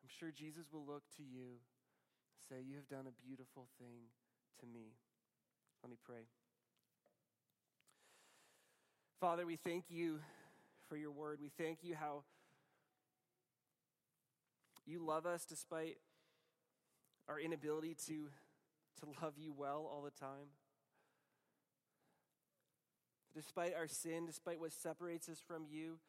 I'm 0.03 0.09
sure 0.19 0.31
Jesus 0.31 0.65
will 0.71 0.85
look 0.85 1.03
to 1.17 1.23
you 1.23 1.59
say, 2.49 2.61
You 2.65 2.75
have 2.75 2.89
done 2.89 3.07
a 3.07 3.25
beautiful 3.25 3.67
thing 3.79 4.11
to 4.59 4.65
me. 4.65 4.93
Let 5.81 5.89
me 5.89 5.97
pray. 6.03 6.27
Father, 9.19 9.45
we 9.45 9.55
thank 9.55 9.85
you 9.89 10.19
for 10.87 10.97
your 10.97 11.11
word. 11.11 11.39
We 11.41 11.49
thank 11.49 11.79
you 11.83 11.95
how 11.95 12.23
You 14.85 14.99
love 14.99 15.25
us 15.25 15.45
despite 15.45 15.97
our 17.29 17.39
inability 17.39 17.95
to, 18.07 18.27
to 18.99 19.05
love 19.21 19.33
you 19.37 19.53
well 19.55 19.89
all 19.89 20.01
the 20.01 20.11
time. 20.11 20.51
Despite 23.33 23.73
our 23.75 23.87
sin, 23.87 24.25
despite 24.25 24.59
what 24.59 24.73
separates 24.73 25.29
us 25.29 25.41
from 25.45 25.63
you, 25.69 25.99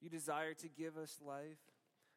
you 0.00 0.08
desire 0.08 0.54
to 0.54 0.68
give 0.68 0.96
us 0.96 1.18
life. 1.24 1.58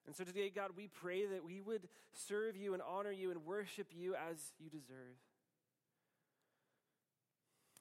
And 0.07 0.15
so 0.15 0.23
today, 0.23 0.49
God, 0.49 0.71
we 0.75 0.87
pray 0.87 1.25
that 1.27 1.43
we 1.43 1.61
would 1.61 1.87
serve 2.13 2.55
you 2.55 2.73
and 2.73 2.81
honor 2.81 3.11
you 3.11 3.29
and 3.29 3.45
worship 3.45 3.87
you 3.93 4.15
as 4.15 4.53
you 4.59 4.69
deserve. 4.69 5.17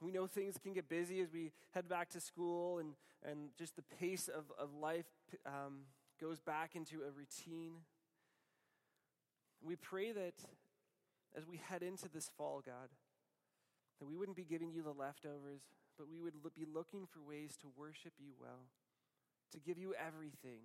We 0.00 0.10
know 0.10 0.26
things 0.26 0.56
can 0.62 0.72
get 0.72 0.88
busy 0.88 1.20
as 1.20 1.32
we 1.32 1.52
head 1.72 1.88
back 1.88 2.08
to 2.10 2.20
school, 2.20 2.78
and, 2.78 2.94
and 3.22 3.50
just 3.58 3.76
the 3.76 3.82
pace 3.82 4.28
of, 4.28 4.44
of 4.58 4.74
life 4.74 5.06
um, 5.44 5.80
goes 6.20 6.40
back 6.40 6.74
into 6.74 7.02
a 7.02 7.10
routine. 7.10 7.72
We 9.62 9.76
pray 9.76 10.12
that 10.12 10.34
as 11.36 11.46
we 11.46 11.58
head 11.58 11.82
into 11.82 12.08
this 12.08 12.30
fall, 12.36 12.62
God, 12.64 12.88
that 13.98 14.06
we 14.06 14.16
wouldn't 14.16 14.36
be 14.36 14.44
giving 14.44 14.72
you 14.72 14.82
the 14.82 14.92
leftovers, 14.92 15.60
but 15.98 16.08
we 16.08 16.18
would 16.18 16.34
be 16.54 16.66
looking 16.72 17.06
for 17.06 17.20
ways 17.20 17.56
to 17.60 17.68
worship 17.76 18.14
you 18.18 18.32
well, 18.40 18.68
to 19.52 19.60
give 19.60 19.76
you 19.76 19.94
everything, 19.94 20.64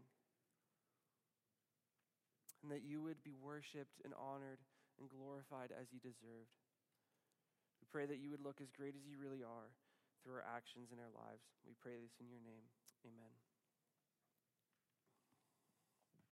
and 2.63 2.71
that 2.71 2.83
you 2.83 3.01
would 3.01 3.21
be 3.23 3.35
worshiped 3.35 3.99
and 4.03 4.13
honored 4.17 4.59
and 4.99 5.09
glorified 5.09 5.71
as 5.79 5.87
you 5.91 5.99
deserved. 5.99 6.64
We 7.85 7.93
pray 7.93 8.09
that 8.09 8.17
you 8.17 8.31
would 8.31 8.41
look 8.41 8.65
as 8.65 8.73
great 8.73 8.97
as 8.97 9.05
you 9.05 9.21
really 9.21 9.45
are 9.45 9.69
through 10.23 10.41
our 10.41 10.45
actions 10.57 10.89
in 10.89 10.97
our 10.97 11.13
lives. 11.13 11.45
We 11.69 11.77
pray 11.77 12.01
this 12.01 12.17
in 12.17 12.25
your 12.33 12.41
name. 12.41 12.65
Amen. 13.05 13.44